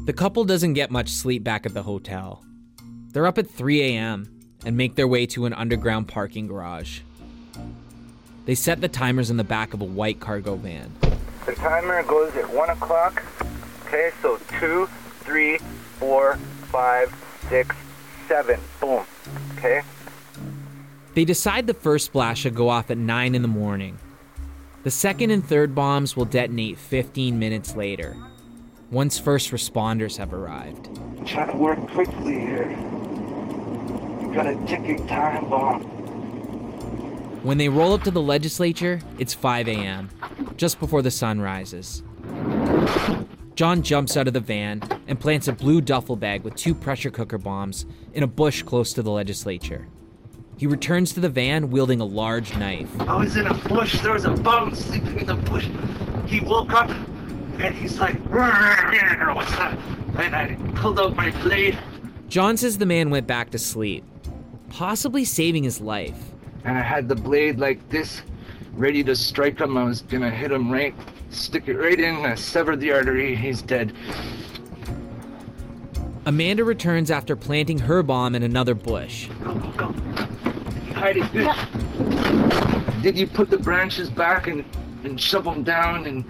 The 0.05 0.13
couple 0.13 0.45
doesn't 0.45 0.73
get 0.73 0.91
much 0.91 1.11
sleep 1.11 1.45
back 1.45 1.65
at 1.65 1.75
the 1.75 1.85
hotel. 1.85 2.45
They're 3.13 3.27
up 3.27 3.39
at 3.39 3.49
3 3.49 3.83
a.m. 3.83 4.41
and 4.65 4.77
make 4.77 4.97
their 4.97 5.07
way 5.07 5.27
to 5.27 5.47
an 5.47 5.53
underground 5.53 6.09
parking 6.09 6.49
garage. 6.49 7.03
They 8.45 8.57
set 8.57 8.81
the 8.81 8.89
timers 8.89 9.31
in 9.31 9.37
the 9.37 9.45
back 9.45 9.75
of 9.75 9.81
a 9.81 9.85
white 9.85 10.19
cargo 10.19 10.57
van. 10.57 10.93
The 11.47 11.53
timer 11.55 12.03
goes 12.03 12.35
at 12.35 12.53
1 12.53 12.71
o'clock. 12.71 13.23
Okay, 13.87 14.11
so 14.21 14.41
two, 14.59 14.89
three, 15.21 15.59
four, 16.01 16.37
five, 16.73 17.15
six, 17.49 17.77
seven. 18.27 18.59
Boom. 18.81 19.05
Okay? 19.57 19.83
They 21.15 21.25
decide 21.25 21.69
the 21.69 21.75
first 21.75 22.07
splash 22.07 22.41
should 22.41 22.57
go 22.57 22.71
off 22.71 22.91
at 22.91 22.99
9 22.99 23.37
in 23.37 23.43
the 23.43 23.47
morning. 23.47 23.99
The 24.83 24.91
second 24.91 25.31
and 25.31 25.47
third 25.47 25.77
bombs 25.77 26.17
will 26.17 26.25
detonate 26.25 26.77
15 26.77 27.39
minutes 27.39 27.77
later, 27.77 28.17
once 28.93 29.19
first 29.19 29.51
responders 29.51 30.19
have 30.19 30.35
arrived. 30.35 30.91
Try 31.27 31.51
to 31.51 31.57
work 31.57 31.81
quickly 31.89 32.39
here. 32.39 32.71
You 34.21 34.31
got 34.35 34.47
a 34.47 34.55
ticking 34.67 35.07
time 35.09 35.49
bomb. 35.49 35.83
When 37.43 37.57
they 37.57 37.71
roll 37.71 37.95
up 37.95 38.03
to 38.03 38.11
the 38.11 38.21
legislature, 38.21 39.01
it's 39.19 39.33
5 39.33 39.67
a.m., 39.69 40.11
just 40.57 40.79
before 40.79 41.01
the 41.01 41.11
sun 41.11 41.41
rises. 41.41 42.03
John 43.55 43.83
jumps 43.83 44.17
out 44.17 44.29
of 44.29 44.35
the 44.35 44.41
van 44.41 44.83
and 45.07 45.19
plants 45.19 45.49
a 45.49 45.53
blue 45.53 45.81
duffel 45.81 46.17
bag 46.17 46.43
with 46.43 46.55
two 46.55 46.75
pressure 46.75 47.11
cooker 47.11 47.39
bombs 47.39 47.87
in 48.13 48.23
a 48.23 48.27
bush 48.27 48.63
close 48.63 48.93
to 48.93 49.03
the 49.03 49.11
legislature. 49.11 49.89
He 50.59 50.67
returns 50.67 51.15
to 51.15 51.21
the 51.21 51.29
van 51.29 51.71
wielding 51.71 52.01
a 52.01 52.05
large 52.05 52.57
knife. 52.57 52.89
I 53.01 53.17
was 53.17 53.37
in 53.37 53.47
a 53.47 53.55
bush. 53.55 54.01
There 54.01 54.13
was 54.13 54.27
a 54.27 54.31
bum 54.31 54.75
sleeping 54.75 55.21
in 55.21 55.27
the 55.27 55.35
bush. 55.35 55.67
He 56.27 56.41
woke 56.41 56.73
up 56.73 56.91
and 57.59 57.75
he's 57.75 57.99
like, 57.99 58.17
what's 58.31 59.51
that? 59.53 59.79
And 60.19 60.35
I 60.35 60.57
pulled 60.75 60.99
out 61.01 61.17
my 61.17 61.31
blade. 61.43 61.79
John 62.29 62.57
says 62.57 62.79
the 62.79 62.87
man 62.87 63.11
went 63.11 63.27
back 63.27 63.51
to 63.51 63.59
sleep, 63.59 64.05
possibly 64.71 65.25
saving 65.25 65.65
his 65.65 65.81
life. 65.81 66.19
And 66.65 66.79
I 66.79 66.83
had 66.83 67.09
the 67.09 67.15
blade 67.15 67.59
like 67.59 67.89
this, 67.89 68.23
ready 68.75 69.03
to 69.05 69.17
strike 69.17 69.61
him. 69.61 69.77
I 69.77 69.85
was 69.85 70.03
gonna 70.03 70.31
hit 70.31 70.53
him 70.53 70.71
right, 70.71 70.95
stick 71.31 71.69
it 71.69 71.77
right 71.77 71.99
in, 71.99 72.17
I 72.25 72.35
severed 72.35 72.81
the 72.81 72.93
artery. 72.93 73.35
He's 73.35 73.63
dead. 73.63 73.93
Amanda 76.25 76.63
returns 76.63 77.11
after 77.11 77.35
planting 77.35 77.79
her 77.81 78.03
bomb 78.03 78.35
in 78.35 78.45
another 78.45 78.75
bush. 78.75 79.29
Hide 80.95 81.17
it 81.17 81.33
good. 81.33 83.03
Did 83.03 83.19
you 83.19 83.27
put 83.27 83.51
the 83.51 83.59
branches 83.59 84.09
back 84.09 84.47
and, 84.47 84.65
and 85.03 85.21
shove 85.21 85.45
them 85.45 85.65
down 85.65 86.07
and 86.07 86.25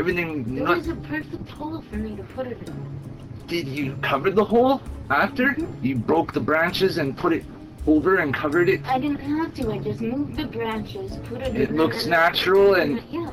everything? 0.00 0.40
It 0.56 0.62
Not, 0.62 0.78
was 0.78 0.88
a 0.88 0.94
perfect 0.96 1.48
hole 1.50 1.82
for 1.82 1.96
me 1.96 2.16
to 2.16 2.22
put 2.24 2.46
it 2.48 2.58
in. 2.66 3.00
did 3.46 3.68
you 3.68 3.96
cover 4.02 4.30
the 4.30 4.44
hole 4.44 4.80
after? 5.10 5.50
Mm-hmm. 5.50 5.84
You 5.84 5.96
broke 5.96 6.32
the 6.32 6.40
branches 6.40 6.98
and 6.98 7.16
put 7.16 7.32
it 7.32 7.44
over 7.86 8.16
and 8.16 8.34
covered 8.34 8.68
it? 8.68 8.84
I 8.86 8.98
didn't 8.98 9.20
have 9.20 9.54
to. 9.54 9.70
I 9.72 9.78
just 9.78 10.00
moved 10.00 10.36
the 10.36 10.46
branches, 10.46 11.16
put 11.24 11.42
it. 11.42 11.54
It 11.54 11.70
in 11.70 11.76
looks 11.76 12.04
there, 12.04 12.10
natural 12.10 12.74
and 12.74 13.02
yeah. 13.10 13.30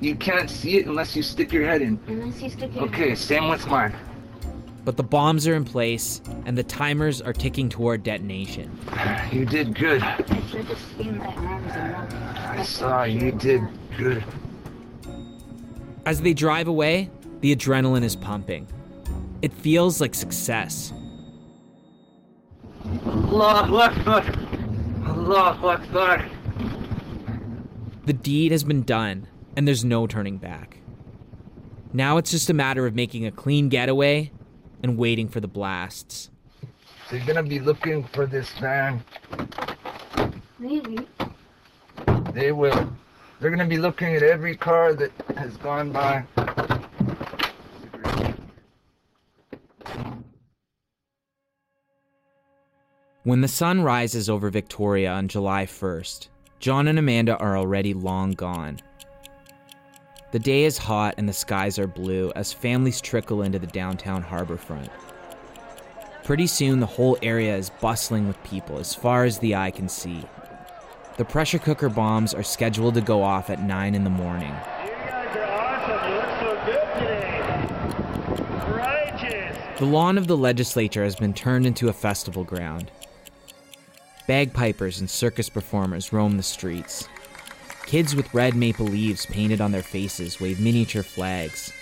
you 0.00 0.14
can't 0.16 0.50
see 0.50 0.76
it 0.78 0.86
unless 0.86 1.14
you 1.16 1.22
stick 1.22 1.52
your 1.52 1.64
head 1.64 1.82
in. 1.82 1.98
Unless 2.08 2.42
you 2.42 2.50
stick 2.50 2.74
your 2.74 2.84
Okay, 2.84 3.14
same 3.14 3.48
with 3.48 3.66
mine. 3.68 3.94
But 4.84 4.96
the 4.96 5.04
bombs 5.04 5.46
are 5.46 5.54
in 5.54 5.64
place 5.64 6.20
and 6.44 6.58
the 6.58 6.64
timers 6.64 7.22
are 7.22 7.32
ticking 7.32 7.68
toward 7.68 8.02
detonation. 8.02 8.76
You 9.30 9.44
did 9.44 9.76
good. 9.76 10.02
I 10.02 10.16
tried 10.50 10.66
to 10.66 10.76
swing 10.76 11.18
my 11.18 11.26
arms 11.26 11.72
and 11.76 11.92
not. 11.92 12.12
I 12.58 12.62
saw 12.64 13.04
you 13.04 13.30
did 13.30 13.62
good. 13.96 14.24
As 16.04 16.20
they 16.20 16.34
drive 16.34 16.66
away, 16.66 17.10
the 17.40 17.54
adrenaline 17.54 18.02
is 18.02 18.16
pumping. 18.16 18.66
It 19.40 19.52
feels 19.52 20.00
like 20.00 20.14
success. 20.14 20.92
Allahu 23.06 23.76
Akbar. 23.76 24.24
Allahu 25.06 25.66
Akbar. 25.68 26.28
The 28.04 28.12
deed 28.12 28.50
has 28.50 28.64
been 28.64 28.82
done, 28.82 29.28
and 29.56 29.66
there's 29.66 29.84
no 29.84 30.06
turning 30.08 30.38
back. 30.38 30.78
Now 31.92 32.16
it's 32.16 32.30
just 32.30 32.50
a 32.50 32.54
matter 32.54 32.86
of 32.86 32.94
making 32.94 33.26
a 33.26 33.30
clean 33.30 33.68
getaway 33.68 34.32
and 34.82 34.98
waiting 34.98 35.28
for 35.28 35.40
the 35.40 35.48
blasts. 35.48 36.30
They're 37.10 37.24
gonna 37.24 37.42
be 37.42 37.60
looking 37.60 38.04
for 38.04 38.26
this 38.26 38.50
van. 38.58 39.04
Maybe. 40.58 40.98
They 42.32 42.50
will. 42.50 42.92
They're 43.42 43.50
gonna 43.50 43.66
be 43.66 43.76
looking 43.76 44.14
at 44.14 44.22
every 44.22 44.56
car 44.56 44.94
that 44.94 45.10
has 45.36 45.56
gone 45.56 45.90
by. 45.90 46.24
When 53.24 53.40
the 53.40 53.48
sun 53.48 53.82
rises 53.82 54.30
over 54.30 54.48
Victoria 54.48 55.10
on 55.10 55.26
July 55.26 55.66
1st, 55.66 56.28
John 56.60 56.86
and 56.86 57.00
Amanda 57.00 57.36
are 57.38 57.58
already 57.58 57.94
long 57.94 58.30
gone. 58.30 58.78
The 60.30 60.38
day 60.38 60.62
is 60.62 60.78
hot 60.78 61.16
and 61.18 61.28
the 61.28 61.32
skies 61.32 61.80
are 61.80 61.88
blue 61.88 62.30
as 62.36 62.52
families 62.52 63.00
trickle 63.00 63.42
into 63.42 63.58
the 63.58 63.66
downtown 63.66 64.22
harbor 64.22 64.56
front. 64.56 64.88
Pretty 66.22 66.46
soon, 66.46 66.78
the 66.78 66.86
whole 66.86 67.18
area 67.22 67.56
is 67.56 67.70
bustling 67.80 68.28
with 68.28 68.40
people 68.44 68.78
as 68.78 68.94
far 68.94 69.24
as 69.24 69.40
the 69.40 69.56
eye 69.56 69.72
can 69.72 69.88
see. 69.88 70.22
The 71.18 71.24
pressure 71.26 71.58
cooker 71.58 71.90
bombs 71.90 72.32
are 72.32 72.42
scheduled 72.42 72.94
to 72.94 73.02
go 73.02 73.22
off 73.22 73.50
at 73.50 73.62
9 73.62 73.94
in 73.94 74.02
the 74.02 74.10
morning. 74.10 74.54
The 79.78 79.86
lawn 79.86 80.16
of 80.16 80.26
the 80.26 80.36
legislature 80.36 81.04
has 81.04 81.16
been 81.16 81.34
turned 81.34 81.66
into 81.66 81.88
a 81.88 81.92
festival 81.92 82.44
ground. 82.44 82.90
Bagpipers 84.26 85.00
and 85.00 85.10
circus 85.10 85.50
performers 85.50 86.12
roam 86.12 86.36
the 86.36 86.42
streets. 86.42 87.08
Kids 87.84 88.14
with 88.14 88.32
red 88.32 88.54
maple 88.54 88.86
leaves 88.86 89.26
painted 89.26 89.60
on 89.60 89.72
their 89.72 89.82
faces 89.82 90.40
wave 90.40 90.60
miniature 90.60 91.02
flags. 91.02 91.72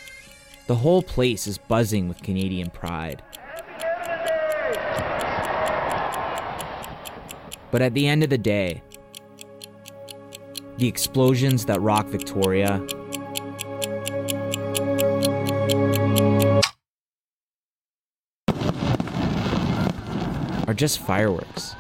The 0.66 0.77
whole 0.77 1.03
place 1.03 1.47
is 1.47 1.59
buzzing 1.59 2.09
with 2.09 2.23
Canadian 2.23 2.71
pride. 2.71 3.23
But 7.71 7.83
at 7.83 7.95
the 7.95 8.09
end 8.09 8.25
of 8.25 8.31
the 8.31 8.38
day, 8.38 8.83
the 10.81 10.88
explosions 10.88 11.66
that 11.66 11.79
rock 11.83 12.07
Victoria 12.07 12.81
are 20.66 20.75
just 20.75 21.01
fireworks. 21.01 21.77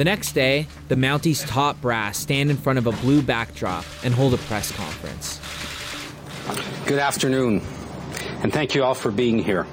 The 0.00 0.04
next 0.04 0.32
day, 0.32 0.66
the 0.88 0.94
Mounties 0.94 1.46
top 1.46 1.82
brass 1.82 2.16
stand 2.16 2.50
in 2.50 2.56
front 2.56 2.78
of 2.78 2.86
a 2.86 2.90
blue 2.90 3.20
backdrop 3.20 3.84
and 4.02 4.14
hold 4.14 4.32
a 4.32 4.38
press 4.38 4.72
conference. 4.72 5.38
Good 6.86 6.98
afternoon, 6.98 7.60
and 8.42 8.50
thank 8.50 8.74
you 8.74 8.82
all 8.82 8.94
for 8.94 9.10
being 9.10 9.40
here. 9.40 9.66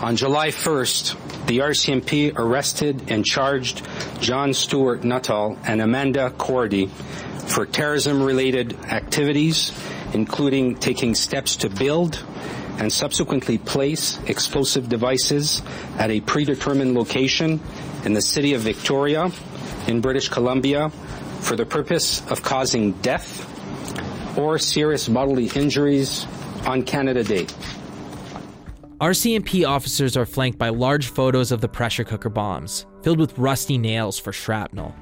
On 0.00 0.16
July 0.16 0.48
1st, 0.48 1.44
the 1.46 1.58
RCMP 1.58 2.38
arrested 2.38 3.10
and 3.10 3.22
charged 3.22 3.86
John 4.22 4.54
Stuart 4.54 5.04
Nuttall 5.04 5.58
and 5.62 5.82
Amanda 5.82 6.30
Korody 6.30 6.88
for 6.88 7.66
terrorism 7.66 8.22
related 8.22 8.82
activities, 8.86 9.78
including 10.14 10.76
taking 10.76 11.14
steps 11.14 11.56
to 11.56 11.68
build 11.68 12.24
and 12.78 12.90
subsequently 12.90 13.58
place 13.58 14.18
explosive 14.24 14.88
devices 14.88 15.60
at 15.98 16.10
a 16.10 16.22
predetermined 16.22 16.94
location 16.94 17.60
in 18.04 18.12
the 18.12 18.22
city 18.22 18.54
of 18.54 18.62
Victoria 18.62 19.30
in 19.86 20.00
British 20.00 20.28
Columbia 20.28 20.90
for 21.40 21.56
the 21.56 21.66
purpose 21.66 22.20
of 22.30 22.42
causing 22.42 22.92
death 22.92 23.46
or 24.38 24.58
serious 24.58 25.08
bodily 25.08 25.50
injuries 25.54 26.26
on 26.66 26.82
Canada 26.82 27.24
Day. 27.24 27.46
RCMP 29.00 29.66
officers 29.66 30.16
are 30.16 30.26
flanked 30.26 30.58
by 30.58 30.70
large 30.70 31.08
photos 31.08 31.52
of 31.52 31.60
the 31.60 31.68
pressure 31.68 32.02
cooker 32.02 32.28
bombs, 32.28 32.84
filled 33.02 33.20
with 33.20 33.38
rusty 33.38 33.78
nails 33.78 34.18
for 34.18 34.32
shrapnel. 34.32 34.94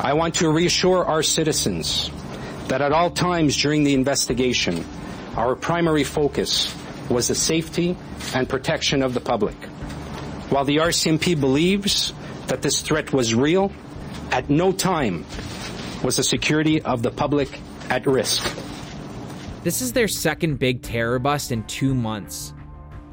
I 0.00 0.14
want 0.14 0.34
to 0.36 0.50
reassure 0.50 1.04
our 1.04 1.22
citizens 1.22 2.10
that 2.66 2.80
at 2.80 2.92
all 2.92 3.10
times 3.10 3.56
during 3.56 3.84
the 3.84 3.94
investigation, 3.94 4.84
our 5.36 5.54
primary 5.54 6.04
focus 6.04 6.74
was 7.08 7.28
the 7.28 7.34
safety 7.34 7.96
and 8.34 8.48
protection 8.48 9.02
of 9.02 9.14
the 9.14 9.20
public. 9.20 9.56
While 10.50 10.64
the 10.64 10.78
RCMP 10.78 11.38
believes 11.38 12.14
that 12.46 12.62
this 12.62 12.80
threat 12.80 13.12
was 13.12 13.34
real, 13.34 13.70
at 14.30 14.48
no 14.48 14.72
time 14.72 15.26
was 16.02 16.16
the 16.16 16.22
security 16.22 16.80
of 16.80 17.02
the 17.02 17.10
public 17.10 17.60
at 17.90 18.06
risk. 18.06 18.42
This 19.62 19.82
is 19.82 19.92
their 19.92 20.08
second 20.08 20.58
big 20.58 20.80
terror 20.80 21.18
bust 21.18 21.52
in 21.52 21.64
two 21.64 21.94
months, 21.94 22.54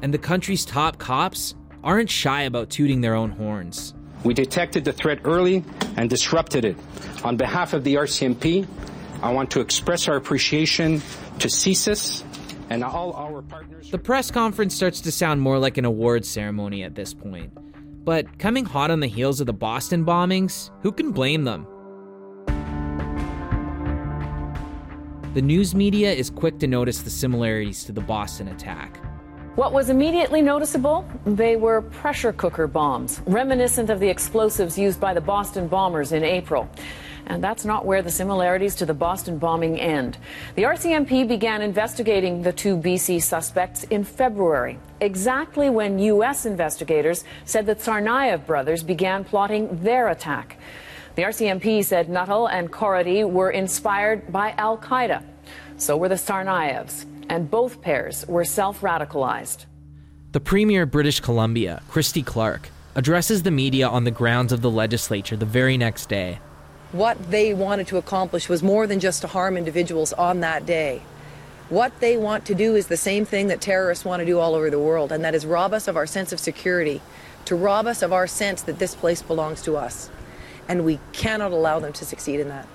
and 0.00 0.14
the 0.14 0.18
country's 0.18 0.64
top 0.64 0.96
cops 0.96 1.54
aren't 1.84 2.08
shy 2.08 2.42
about 2.42 2.70
tooting 2.70 3.02
their 3.02 3.14
own 3.14 3.30
horns. 3.30 3.94
We 4.24 4.32
detected 4.32 4.86
the 4.86 4.94
threat 4.94 5.20
early 5.24 5.62
and 5.96 6.08
disrupted 6.08 6.64
it. 6.64 6.76
On 7.22 7.36
behalf 7.36 7.74
of 7.74 7.84
the 7.84 7.96
RCMP, 7.96 8.66
I 9.22 9.32
want 9.32 9.50
to 9.50 9.60
express 9.60 10.08
our 10.08 10.16
appreciation 10.16 11.00
to 11.38 11.48
CSIS 11.48 12.24
and 12.70 12.82
all 12.84 13.12
our 13.14 13.42
partners. 13.42 13.90
The 13.90 13.98
press 13.98 14.30
conference 14.30 14.74
starts 14.74 15.00
to 15.02 15.12
sound 15.12 15.40
more 15.40 15.58
like 15.58 15.78
an 15.78 15.84
awards 15.84 16.28
ceremony 16.28 16.82
at 16.82 16.94
this 16.94 17.14
point. 17.14 17.52
But 18.04 18.38
coming 18.38 18.64
hot 18.64 18.90
on 18.90 19.00
the 19.00 19.06
heels 19.06 19.40
of 19.40 19.46
the 19.46 19.52
Boston 19.52 20.04
bombings, 20.04 20.70
who 20.82 20.92
can 20.92 21.10
blame 21.10 21.44
them? 21.44 21.66
The 25.34 25.42
news 25.42 25.74
media 25.74 26.12
is 26.12 26.30
quick 26.30 26.58
to 26.60 26.66
notice 26.66 27.02
the 27.02 27.10
similarities 27.10 27.84
to 27.84 27.92
the 27.92 28.00
Boston 28.00 28.48
attack. 28.48 28.98
What 29.56 29.72
was 29.72 29.90
immediately 29.90 30.40
noticeable? 30.40 31.08
They 31.24 31.56
were 31.56 31.82
pressure 31.82 32.32
cooker 32.32 32.66
bombs, 32.66 33.20
reminiscent 33.26 33.90
of 33.90 34.00
the 34.00 34.08
explosives 34.08 34.78
used 34.78 35.00
by 35.00 35.14
the 35.14 35.20
Boston 35.20 35.66
bombers 35.66 36.12
in 36.12 36.24
April. 36.24 36.68
And 37.28 37.42
that's 37.42 37.64
not 37.64 37.84
where 37.84 38.02
the 38.02 38.10
similarities 38.10 38.76
to 38.76 38.86
the 38.86 38.94
Boston 38.94 39.38
bombing 39.38 39.80
end. 39.80 40.16
The 40.54 40.62
RCMP 40.62 41.26
began 41.26 41.60
investigating 41.60 42.42
the 42.42 42.52
two 42.52 42.76
BC 42.76 43.20
suspects 43.20 43.82
in 43.84 44.04
February, 44.04 44.78
exactly 45.00 45.68
when 45.68 45.98
U.S. 45.98 46.46
investigators 46.46 47.24
said 47.44 47.66
the 47.66 47.74
Tsarnaev 47.74 48.46
brothers 48.46 48.84
began 48.84 49.24
plotting 49.24 49.82
their 49.82 50.08
attack. 50.08 50.58
The 51.16 51.22
RCMP 51.22 51.84
said 51.84 52.08
Nuttall 52.08 52.46
and 52.46 52.70
Korody 52.70 53.28
were 53.28 53.50
inspired 53.50 54.30
by 54.32 54.52
Al 54.58 54.78
Qaeda. 54.78 55.24
So 55.78 55.96
were 55.96 56.08
the 56.08 56.14
Tsarnaevs, 56.14 57.06
and 57.28 57.50
both 57.50 57.82
pairs 57.82 58.24
were 58.28 58.44
self 58.44 58.82
radicalized. 58.82 59.66
The 60.32 60.40
Premier 60.40 60.82
of 60.82 60.90
British 60.90 61.20
Columbia, 61.20 61.82
Christy 61.88 62.22
Clark, 62.22 62.68
addresses 62.94 63.42
the 63.42 63.50
media 63.50 63.88
on 63.88 64.04
the 64.04 64.10
grounds 64.10 64.52
of 64.52 64.62
the 64.62 64.70
legislature 64.70 65.36
the 65.36 65.46
very 65.46 65.76
next 65.76 66.08
day. 66.08 66.38
What 66.92 67.30
they 67.30 67.52
wanted 67.52 67.86
to 67.88 67.96
accomplish 67.96 68.48
was 68.48 68.62
more 68.62 68.86
than 68.86 69.00
just 69.00 69.22
to 69.22 69.28
harm 69.28 69.56
individuals 69.56 70.12
on 70.12 70.40
that 70.40 70.66
day. 70.66 71.02
What 71.68 71.98
they 71.98 72.16
want 72.16 72.44
to 72.46 72.54
do 72.54 72.76
is 72.76 72.86
the 72.86 72.96
same 72.96 73.24
thing 73.24 73.48
that 73.48 73.60
terrorists 73.60 74.04
want 74.04 74.20
to 74.20 74.26
do 74.26 74.38
all 74.38 74.54
over 74.54 74.70
the 74.70 74.78
world, 74.78 75.10
and 75.10 75.24
that 75.24 75.34
is 75.34 75.44
rob 75.44 75.72
us 75.72 75.88
of 75.88 75.96
our 75.96 76.06
sense 76.06 76.32
of 76.32 76.38
security, 76.38 77.00
to 77.46 77.56
rob 77.56 77.86
us 77.86 78.02
of 78.02 78.12
our 78.12 78.26
sense 78.26 78.62
that 78.62 78.78
this 78.78 78.94
place 78.94 79.20
belongs 79.20 79.62
to 79.62 79.76
us. 79.76 80.10
And 80.68 80.84
we 80.84 81.00
cannot 81.12 81.52
allow 81.52 81.80
them 81.80 81.92
to 81.94 82.04
succeed 82.04 82.40
in 82.40 82.48
that. 82.48 82.68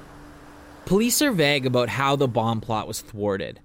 Police 0.86 1.22
are 1.22 1.32
vague 1.32 1.66
about 1.66 1.90
how 1.90 2.16
the 2.16 2.28
bomb 2.28 2.60
plot 2.60 2.88
was 2.88 3.02
thwarted. 3.02 3.62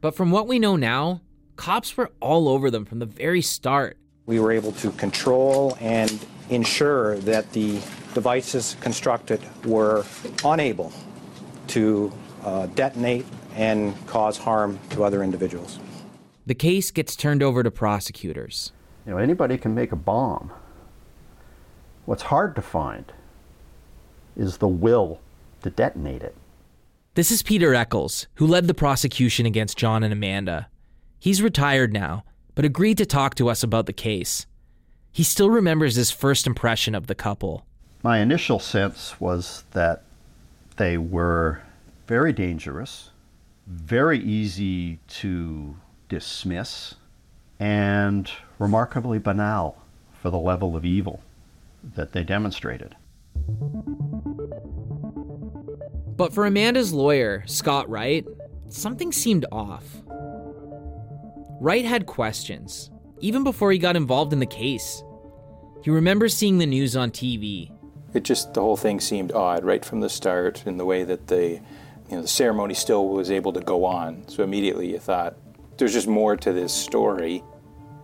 But 0.00 0.14
from 0.14 0.30
what 0.30 0.46
we 0.46 0.58
know 0.58 0.76
now, 0.76 1.22
cops 1.56 1.96
were 1.96 2.10
all 2.20 2.48
over 2.48 2.70
them 2.70 2.84
from 2.84 2.98
the 2.98 3.06
very 3.06 3.42
start. 3.42 3.96
We 4.26 4.38
were 4.38 4.52
able 4.52 4.72
to 4.72 4.90
control 4.92 5.76
and 5.80 6.24
ensure 6.50 7.18
that 7.18 7.52
the 7.52 7.80
devices 8.14 8.76
constructed 8.80 9.40
were 9.64 10.04
unable 10.44 10.92
to 11.68 12.12
uh, 12.44 12.66
detonate 12.66 13.26
and 13.54 13.94
cause 14.06 14.38
harm 14.38 14.78
to 14.90 15.04
other 15.04 15.22
individuals. 15.22 15.78
The 16.46 16.54
case 16.54 16.90
gets 16.90 17.14
turned 17.14 17.42
over 17.42 17.62
to 17.62 17.70
prosecutors. 17.70 18.72
You 19.04 19.12
know, 19.12 19.18
anybody 19.18 19.58
can 19.58 19.74
make 19.74 19.92
a 19.92 19.96
bomb. 19.96 20.50
What's 22.06 22.22
hard 22.22 22.56
to 22.56 22.62
find 22.62 23.12
is 24.36 24.58
the 24.58 24.68
will 24.68 25.20
to 25.62 25.70
detonate 25.70 26.22
it. 26.22 26.34
This 27.14 27.30
is 27.30 27.42
Peter 27.42 27.74
Eccles, 27.74 28.28
who 28.36 28.46
led 28.46 28.66
the 28.66 28.74
prosecution 28.74 29.44
against 29.44 29.76
John 29.76 30.02
and 30.02 30.12
Amanda. 30.12 30.68
He's 31.18 31.42
retired 31.42 31.92
now, 31.92 32.24
but 32.54 32.64
agreed 32.64 32.96
to 32.98 33.06
talk 33.06 33.34
to 33.34 33.48
us 33.48 33.62
about 33.62 33.86
the 33.86 33.92
case. 33.92 34.46
He 35.12 35.22
still 35.22 35.50
remembers 35.50 35.96
his 35.96 36.10
first 36.10 36.46
impression 36.46 36.94
of 36.94 37.06
the 37.06 37.14
couple. 37.14 37.64
My 38.02 38.18
initial 38.18 38.58
sense 38.58 39.20
was 39.20 39.64
that 39.72 40.04
they 40.76 40.96
were 40.96 41.62
very 42.06 42.32
dangerous, 42.32 43.10
very 43.66 44.18
easy 44.20 45.00
to 45.08 45.76
dismiss, 46.08 46.94
and 47.58 48.30
remarkably 48.58 49.18
banal 49.18 49.82
for 50.22 50.30
the 50.30 50.38
level 50.38 50.76
of 50.76 50.84
evil 50.84 51.20
that 51.82 52.12
they 52.12 52.22
demonstrated. 52.22 52.94
But 56.16 56.32
for 56.32 56.46
Amanda's 56.46 56.92
lawyer, 56.92 57.44
Scott 57.46 57.88
Wright, 57.88 58.24
something 58.68 59.12
seemed 59.12 59.46
off. 59.52 59.84
Wright 61.60 61.84
had 61.84 62.06
questions, 62.06 62.90
even 63.20 63.44
before 63.44 63.72
he 63.72 63.78
got 63.78 63.96
involved 63.96 64.32
in 64.32 64.38
the 64.38 64.46
case. 64.46 65.02
He 65.82 65.90
remembers 65.90 66.34
seeing 66.34 66.58
the 66.58 66.66
news 66.66 66.96
on 66.96 67.10
TV. 67.10 67.70
It 68.14 68.24
just, 68.24 68.54
the 68.54 68.60
whole 68.60 68.76
thing 68.76 69.00
seemed 69.00 69.32
odd 69.32 69.64
right 69.64 69.84
from 69.84 70.00
the 70.00 70.08
start 70.08 70.66
in 70.66 70.76
the 70.76 70.84
way 70.84 71.04
that 71.04 71.26
the, 71.28 71.60
you 72.10 72.16
know, 72.16 72.22
the 72.22 72.28
ceremony 72.28 72.74
still 72.74 73.08
was 73.08 73.30
able 73.30 73.52
to 73.52 73.60
go 73.60 73.84
on. 73.84 74.26
So 74.28 74.42
immediately 74.42 74.90
you 74.90 74.98
thought, 74.98 75.36
there's 75.76 75.92
just 75.92 76.08
more 76.08 76.36
to 76.36 76.52
this 76.52 76.72
story. 76.72 77.42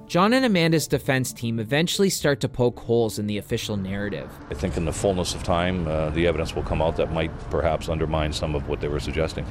John 0.06 0.34
and 0.34 0.44
Amanda's 0.44 0.86
defense 0.86 1.32
team 1.32 1.58
eventually 1.58 2.10
start 2.10 2.40
to 2.40 2.48
poke 2.48 2.78
holes 2.80 3.18
in 3.18 3.26
the 3.26 3.38
official 3.38 3.76
narrative. 3.76 4.30
I 4.50 4.54
think 4.54 4.76
in 4.76 4.84
the 4.84 4.92
fullness 4.92 5.34
of 5.34 5.42
time, 5.42 5.88
uh, 5.88 6.10
the 6.10 6.26
evidence 6.26 6.54
will 6.54 6.62
come 6.62 6.82
out 6.82 6.96
that 6.96 7.12
might 7.12 7.32
perhaps 7.50 7.88
undermine 7.88 8.32
some 8.32 8.54
of 8.54 8.68
what 8.68 8.80
they 8.80 8.88
were 8.88 9.00
suggesting. 9.00 9.46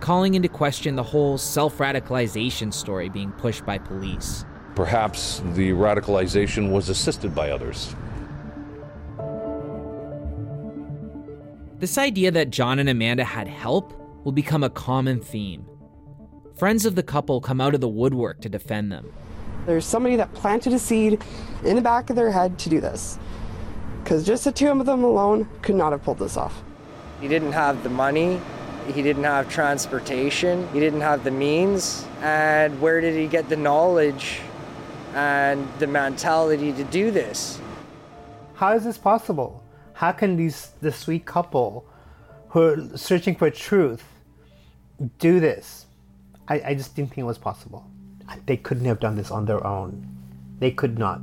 Calling 0.00 0.34
into 0.34 0.48
question 0.48 0.94
the 0.94 1.02
whole 1.02 1.36
self 1.36 1.78
radicalization 1.78 2.72
story 2.72 3.08
being 3.08 3.32
pushed 3.32 3.66
by 3.66 3.76
police. 3.76 4.44
Perhaps 4.78 5.42
the 5.54 5.70
radicalization 5.70 6.70
was 6.70 6.88
assisted 6.88 7.34
by 7.34 7.50
others. 7.50 7.96
This 11.80 11.98
idea 11.98 12.30
that 12.30 12.50
John 12.50 12.78
and 12.78 12.88
Amanda 12.88 13.24
had 13.24 13.48
help 13.48 13.92
will 14.22 14.30
become 14.30 14.62
a 14.62 14.70
common 14.70 15.20
theme. 15.20 15.66
Friends 16.54 16.86
of 16.86 16.94
the 16.94 17.02
couple 17.02 17.40
come 17.40 17.60
out 17.60 17.74
of 17.74 17.80
the 17.80 17.88
woodwork 17.88 18.40
to 18.42 18.48
defend 18.48 18.92
them. 18.92 19.12
There's 19.66 19.84
somebody 19.84 20.14
that 20.14 20.32
planted 20.32 20.72
a 20.72 20.78
seed 20.78 21.24
in 21.64 21.74
the 21.74 21.82
back 21.82 22.08
of 22.08 22.14
their 22.14 22.30
head 22.30 22.56
to 22.60 22.68
do 22.68 22.80
this. 22.80 23.18
Because 24.04 24.24
just 24.24 24.44
the 24.44 24.52
two 24.52 24.70
of 24.70 24.86
them 24.86 25.02
alone 25.02 25.48
could 25.62 25.74
not 25.74 25.90
have 25.90 26.04
pulled 26.04 26.20
this 26.20 26.36
off. 26.36 26.62
He 27.20 27.26
didn't 27.26 27.50
have 27.50 27.82
the 27.82 27.90
money, 27.90 28.40
he 28.86 29.02
didn't 29.02 29.24
have 29.24 29.48
transportation, 29.48 30.68
he 30.72 30.78
didn't 30.78 31.00
have 31.00 31.24
the 31.24 31.32
means, 31.32 32.06
and 32.22 32.80
where 32.80 33.00
did 33.00 33.16
he 33.16 33.26
get 33.26 33.48
the 33.48 33.56
knowledge 33.56 34.40
and 35.14 35.68
the 35.78 35.86
mentality 35.86 36.72
to 36.72 36.84
do 36.84 37.10
this? 37.10 37.60
How 38.54 38.74
is 38.74 38.84
this 38.84 38.98
possible? 38.98 39.62
How 39.94 40.12
can 40.12 40.36
these 40.36 40.70
the 40.80 40.92
sweet 40.92 41.26
couple 41.26 41.86
who 42.50 42.62
are 42.62 42.96
searching 42.96 43.34
for 43.34 43.50
truth 43.50 44.04
do 45.18 45.40
this? 45.40 45.86
I, 46.48 46.62
I 46.66 46.74
just 46.74 46.94
didn't 46.94 47.10
think 47.10 47.18
it 47.18 47.24
was 47.24 47.38
possible. 47.38 47.84
They 48.46 48.56
couldn't 48.56 48.84
have 48.84 49.00
done 49.00 49.16
this 49.16 49.30
on 49.30 49.46
their 49.46 49.64
own. 49.66 50.06
They 50.58 50.70
could 50.70 50.98
not. 50.98 51.22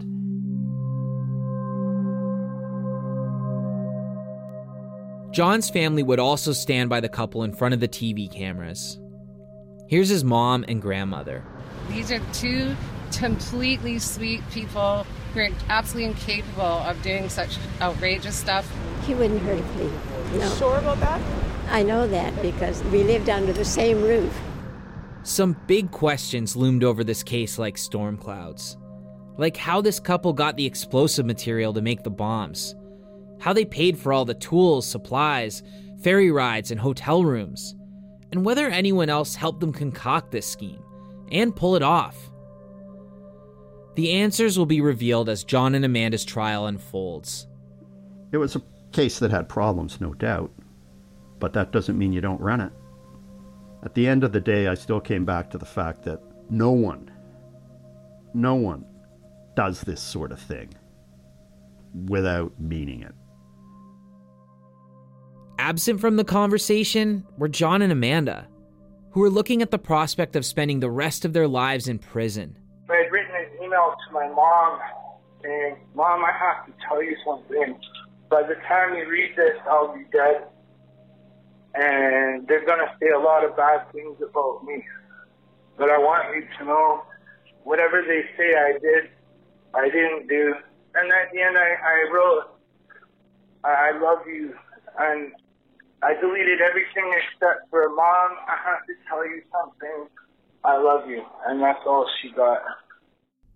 John's 5.32 5.70
family 5.70 6.02
would 6.02 6.20
also 6.20 6.54
stand 6.54 6.90
by 6.90 7.02
the 7.02 7.10
couple 7.10 7.44
in 7.44 7.54
front 7.54 7.74
of 7.74 7.82
the 7.82 7.90
TV 7.90 8.32
cameras. 8.32 8.98
Here's 9.90 10.08
his 10.08 10.24
mom 10.24 10.64
and 10.68 10.82
grandmother. 10.82 11.44
These 11.90 12.12
are 12.12 12.22
two 12.32 12.76
completely 13.18 14.00
sweet 14.00 14.42
people 14.52 15.06
who 15.34 15.42
are 15.42 15.50
absolutely 15.70 16.12
incapable 16.12 16.64
of 16.64 17.02
doing 17.02 17.30
such 17.30 17.58
outrageous 17.82 18.36
stuff. 18.36 18.72
He 19.06 19.14
wouldn't 19.14 19.42
hurt 19.42 19.60
a 19.60 19.64
flea. 19.64 20.40
No. 20.40 20.50
Sure 20.56 20.78
about 20.78 21.00
that? 21.00 21.22
I 21.70 21.84
know 21.84 22.08
that 22.08 22.42
because 22.42 22.84
we 22.86 23.04
lived 23.04 23.30
under 23.30 23.54
the 23.54 23.66
same 23.66 24.02
roof. 24.02 24.34
Some 25.24 25.58
big 25.68 25.92
questions 25.92 26.56
loomed 26.56 26.84
over 26.84 27.04
this 27.04 27.24
case 27.24 27.58
like 27.58 27.78
storm 27.78 28.18
clouds. 28.18 28.78
Like 29.38 29.58
how 29.58 29.82
this 29.82 30.00
couple 30.00 30.34
got 30.34 30.56
the 30.56 30.66
explosive 30.66 31.26
material 31.26 31.74
to 31.74 31.82
make 31.82 32.04
the 32.04 32.10
bombs, 32.10 32.76
how 33.40 33.52
they 33.52 33.66
paid 33.66 33.98
for 33.98 34.14
all 34.14 34.24
the 34.24 34.36
tools, 34.36 34.88
supplies, 34.88 35.64
ferry 36.02 36.32
rides, 36.32 36.72
and 36.72 36.80
hotel 36.80 37.24
rooms, 37.26 37.76
and 38.32 38.46
whether 38.46 38.68
anyone 38.68 39.10
else 39.10 39.36
helped 39.36 39.60
them 39.60 39.74
concoct 39.74 40.32
this 40.32 40.48
scheme 40.48 40.82
and 41.32 41.56
pull 41.56 41.76
it 41.76 41.84
off. 41.84 42.32
The 43.96 44.12
answers 44.12 44.58
will 44.58 44.66
be 44.66 44.82
revealed 44.82 45.30
as 45.30 45.44
John 45.44 45.74
and 45.74 45.86
Amanda's 45.86 46.26
trial 46.26 46.68
unfolds. 46.68 47.48
It 48.32 48.38
was 48.38 48.56
a 48.56 48.62
case 48.92 49.20
that 49.20 49.32
had 49.32 49.48
problems, 49.48 50.02
no 50.02 50.14
doubt, 50.14 50.52
but 51.40 51.54
that 51.54 51.72
doesn't 51.72 51.98
mean 51.98 52.14
you 52.14 52.22
don't 52.22 52.42
run 52.42 52.62
it. 52.62 52.74
At 53.84 53.94
the 53.94 54.08
end 54.08 54.24
of 54.24 54.32
the 54.32 54.42
day, 54.42 54.68
I 54.68 54.74
still 54.74 55.00
came 55.00 55.26
back 55.26 55.50
to 55.52 55.58
the 55.58 55.66
fact 55.66 56.04
that 56.04 56.22
no 56.50 56.72
one, 56.72 57.10
no 58.34 58.56
one 58.56 58.86
does 59.56 59.82
this 59.82 60.02
sort 60.02 60.32
of 60.32 60.40
thing 60.40 60.74
without 62.08 62.52
meaning 62.60 63.04
it. 63.04 63.16
Absent 65.58 66.02
from 66.02 66.18
the 66.18 66.26
conversation 66.26 67.26
were 67.38 67.48
John 67.48 67.82
and 67.82 67.92
Amanda, 67.92 68.48
who 69.12 69.22
were 69.22 69.30
looking 69.30 69.62
at 69.62 69.72
the 69.72 69.80
prospect 69.80 70.36
of 70.36 70.46
spending 70.46 70.82
the 70.82 70.92
rest 70.92 71.24
of 71.24 71.32
their 71.32 71.48
lives 71.48 71.88
in 71.88 71.98
prison. 71.98 72.58
Email 73.76 73.96
to 74.08 74.14
my 74.14 74.28
mom 74.30 74.80
saying, 75.44 75.78
Mom, 75.96 76.24
I 76.24 76.32
have 76.32 76.66
to 76.66 76.74
tell 76.88 77.04
you 77.04 77.16
something. 77.26 77.80
By 78.30 78.44
the 78.44 78.56
time 78.68 78.96
you 78.96 79.08
read 79.10 79.36
this, 79.36 79.58
I'll 79.70 79.94
be 79.94 80.06
dead 80.12 80.48
and 81.76 82.48
they're 82.48 82.66
going 82.66 82.80
to 82.80 82.92
say 83.00 83.10
a 83.10 83.20
lot 83.20 83.44
of 83.44 83.56
bad 83.58 83.92
things 83.92 84.16
about 84.24 84.64
me. 84.64 84.84
But 85.78 85.90
I 85.90 85.98
want 85.98 86.34
you 86.36 86.48
to 86.60 86.66
know 86.66 87.04
whatever 87.64 88.02
they 88.02 88.24
say 88.38 88.56
I 88.56 88.80
did, 88.80 89.12
I 89.74 89.90
didn't 89.90 90.28
do. 90.28 90.56
And 90.96 91.12
at 91.12 91.32
the 91.34 91.42
end, 91.42 91.58
I, 91.58 91.76
I 91.76 92.10
wrote, 92.14 92.44
I, 93.66 93.92
I 93.92 94.00
love 94.00 94.26
you. 94.26 94.54
And 94.98 95.34
I 96.02 96.14
deleted 96.14 96.62
everything 96.62 97.12
except 97.12 97.70
for 97.70 97.90
mom, 97.90 98.40
I 98.48 98.56
have 98.64 98.86
to 98.88 98.94
tell 99.10 99.26
you 99.26 99.42
something. 99.52 100.08
I 100.64 100.78
love 100.78 101.10
you. 101.10 101.24
And 101.48 101.62
that's 101.62 101.84
all 101.86 102.08
she 102.22 102.32
got. 102.32 102.62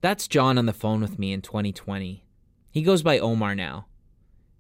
That's 0.02 0.30
John 0.30 0.58
on 0.58 0.66
the 0.66 0.72
phone 0.72 1.02
with 1.02 1.20
me 1.20 1.34
in 1.34 1.42
2020. 1.42 2.24
He 2.72 2.82
goes 2.82 3.04
by 3.04 3.20
Omar 3.20 3.54
now. 3.54 3.88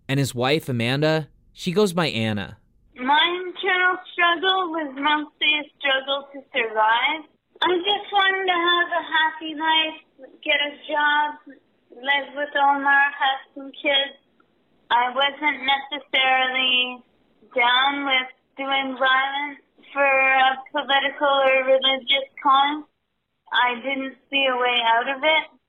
And 0.10 0.20
his 0.20 0.36
wife, 0.36 0.68
Amanda, 0.68 1.30
she 1.54 1.72
goes 1.72 1.94
by 1.94 2.08
Anna. 2.08 2.58
My 2.96 3.24
internal 3.40 3.96
struggle 4.12 4.76
was 4.76 4.92
mostly 5.00 5.52
a 5.56 5.64
struggle 5.80 6.28
to 6.34 6.44
survive. 6.52 7.24
I 7.62 7.72
just 7.72 8.08
wanted 8.12 8.52
to 8.52 8.60
have 8.60 8.90
a 9.00 9.04
happy 9.08 9.56
life, 9.56 10.00
get 10.44 10.60
a 10.60 10.76
job, 10.92 11.56
live 11.96 12.36
with 12.36 12.52
Omar, 12.60 13.04
have 13.16 13.42
some 13.56 13.72
kids. 13.72 14.20
I 14.92 15.16
wasn't 15.16 15.64
necessarily 15.64 17.00
down 17.56 18.04
with 18.04 18.28
doing 18.58 19.00
violence 19.00 19.64
for 19.94 20.04
a 20.04 20.60
political 20.76 21.32
or 21.32 21.64
religious 21.64 22.28
cause. 22.44 22.89
I 23.52 23.76
didn't 23.76 24.16
see 24.30 24.45
a 24.52 24.56
way 24.56 24.78
out 24.86 25.10
of 25.16 25.24
it. 25.24 25.60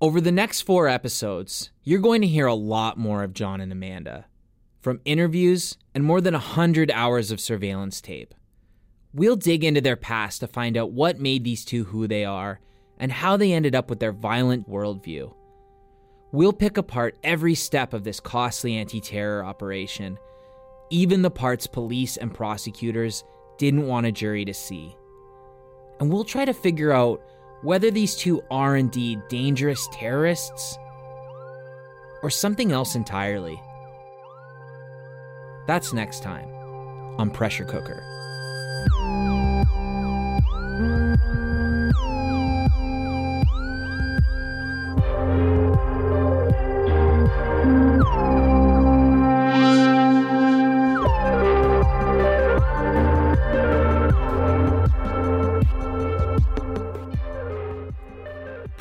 Over 0.00 0.20
the 0.20 0.32
next 0.32 0.62
four 0.62 0.88
episodes, 0.88 1.70
you're 1.84 2.00
going 2.00 2.22
to 2.22 2.26
hear 2.26 2.46
a 2.46 2.54
lot 2.54 2.96
more 2.98 3.22
of 3.22 3.34
John 3.34 3.60
and 3.60 3.70
Amanda. 3.70 4.26
from 4.80 5.00
interviews 5.04 5.76
and 5.94 6.02
more 6.02 6.22
than 6.22 6.32
100 6.32 6.90
hours 6.90 7.30
of 7.30 7.38
surveillance 7.38 8.00
tape. 8.00 8.34
We'll 9.12 9.36
dig 9.36 9.62
into 9.62 9.80
their 9.82 9.96
past 9.96 10.40
to 10.40 10.46
find 10.46 10.76
out 10.76 10.92
what 10.92 11.20
made 11.20 11.44
these 11.44 11.64
two 11.66 11.84
who 11.84 12.06
they 12.06 12.24
are 12.24 12.60
and 12.98 13.12
how 13.12 13.36
they 13.36 13.52
ended 13.52 13.74
up 13.74 13.90
with 13.90 14.00
their 14.00 14.12
violent 14.12 14.68
worldview. 14.70 15.34
We'll 16.32 16.52
pick 16.52 16.78
apart 16.78 17.18
every 17.24 17.54
step 17.54 17.92
of 17.92 18.04
this 18.04 18.20
costly 18.20 18.76
anti 18.76 19.00
terror 19.00 19.44
operation, 19.44 20.16
even 20.90 21.22
the 21.22 21.30
parts 21.30 21.66
police 21.66 22.16
and 22.16 22.32
prosecutors 22.32 23.24
didn't 23.58 23.86
want 23.86 24.06
a 24.06 24.12
jury 24.12 24.44
to 24.44 24.54
see. 24.54 24.96
And 26.00 26.10
we'll 26.10 26.24
try 26.24 26.44
to 26.44 26.54
figure 26.54 26.92
out 26.92 27.22
whether 27.62 27.90
these 27.90 28.16
two 28.16 28.42
are 28.50 28.76
indeed 28.76 29.20
dangerous 29.28 29.86
terrorists 29.92 30.78
or 32.22 32.30
something 32.30 32.72
else 32.72 32.94
entirely. 32.94 33.60
That's 35.66 35.92
next 35.92 36.22
time 36.22 36.48
on 37.18 37.30
Pressure 37.30 37.64
Cooker. 37.64 38.02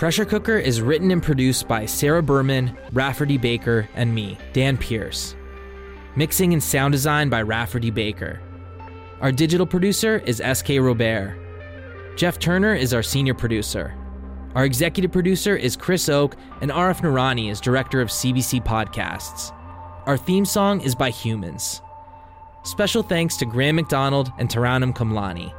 Pressure 0.10 0.26
Cooker 0.26 0.57
is 0.57 0.82
written 0.82 1.12
and 1.12 1.22
produced 1.22 1.68
by 1.68 1.86
Sarah 1.86 2.24
Berman, 2.24 2.76
Rafferty 2.93 3.38
Baker, 3.38 3.88
and 3.93 4.16
me, 4.16 4.39
Dan 4.53 4.76
Pierce. 4.76 5.36
Mixing 6.16 6.51
and 6.51 6.64
sound 6.64 6.93
design 6.93 7.30
by 7.30 7.43
Rafferty 7.43 7.91
Baker. 7.91 8.41
Our 9.22 9.32
digital 9.32 9.68
producer 9.68 10.24
is 10.26 10.41
SK 10.51 10.70
Robert. 10.80 11.38
Jeff 12.16 12.39
Turner 12.39 12.74
is 12.74 12.91
our 12.91 13.03
senior 13.03 13.36
producer. 13.36 13.93
Our 14.55 14.66
executive 14.66 15.12
producer 15.12 15.55
is 15.55 15.76
Chris 15.76 16.10
Oke, 16.10 16.36
and 16.62 16.72
Arif 16.72 17.01
Nurani 17.01 17.51
is 17.51 17.62
director 17.62 18.01
of 18.01 18.10
CBC 18.10 18.66
Podcasts. 18.66 19.53
Our 20.07 20.18
theme 20.18 20.45
song 20.45 20.82
is 20.82 20.95
by 20.95 21.12
Humans. 21.12 21.84
Special 22.64 23.03
thanks 23.03 23.38
to 23.38 23.45
Graham 23.45 23.76
McDonald 23.76 24.32
and 24.39 24.49
Tarannum 24.49 24.91
Kamlani. 24.91 25.53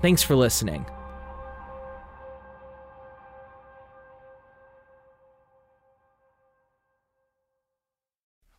Thanks 0.00 0.20
for 0.24 0.34
listening. 0.34 0.84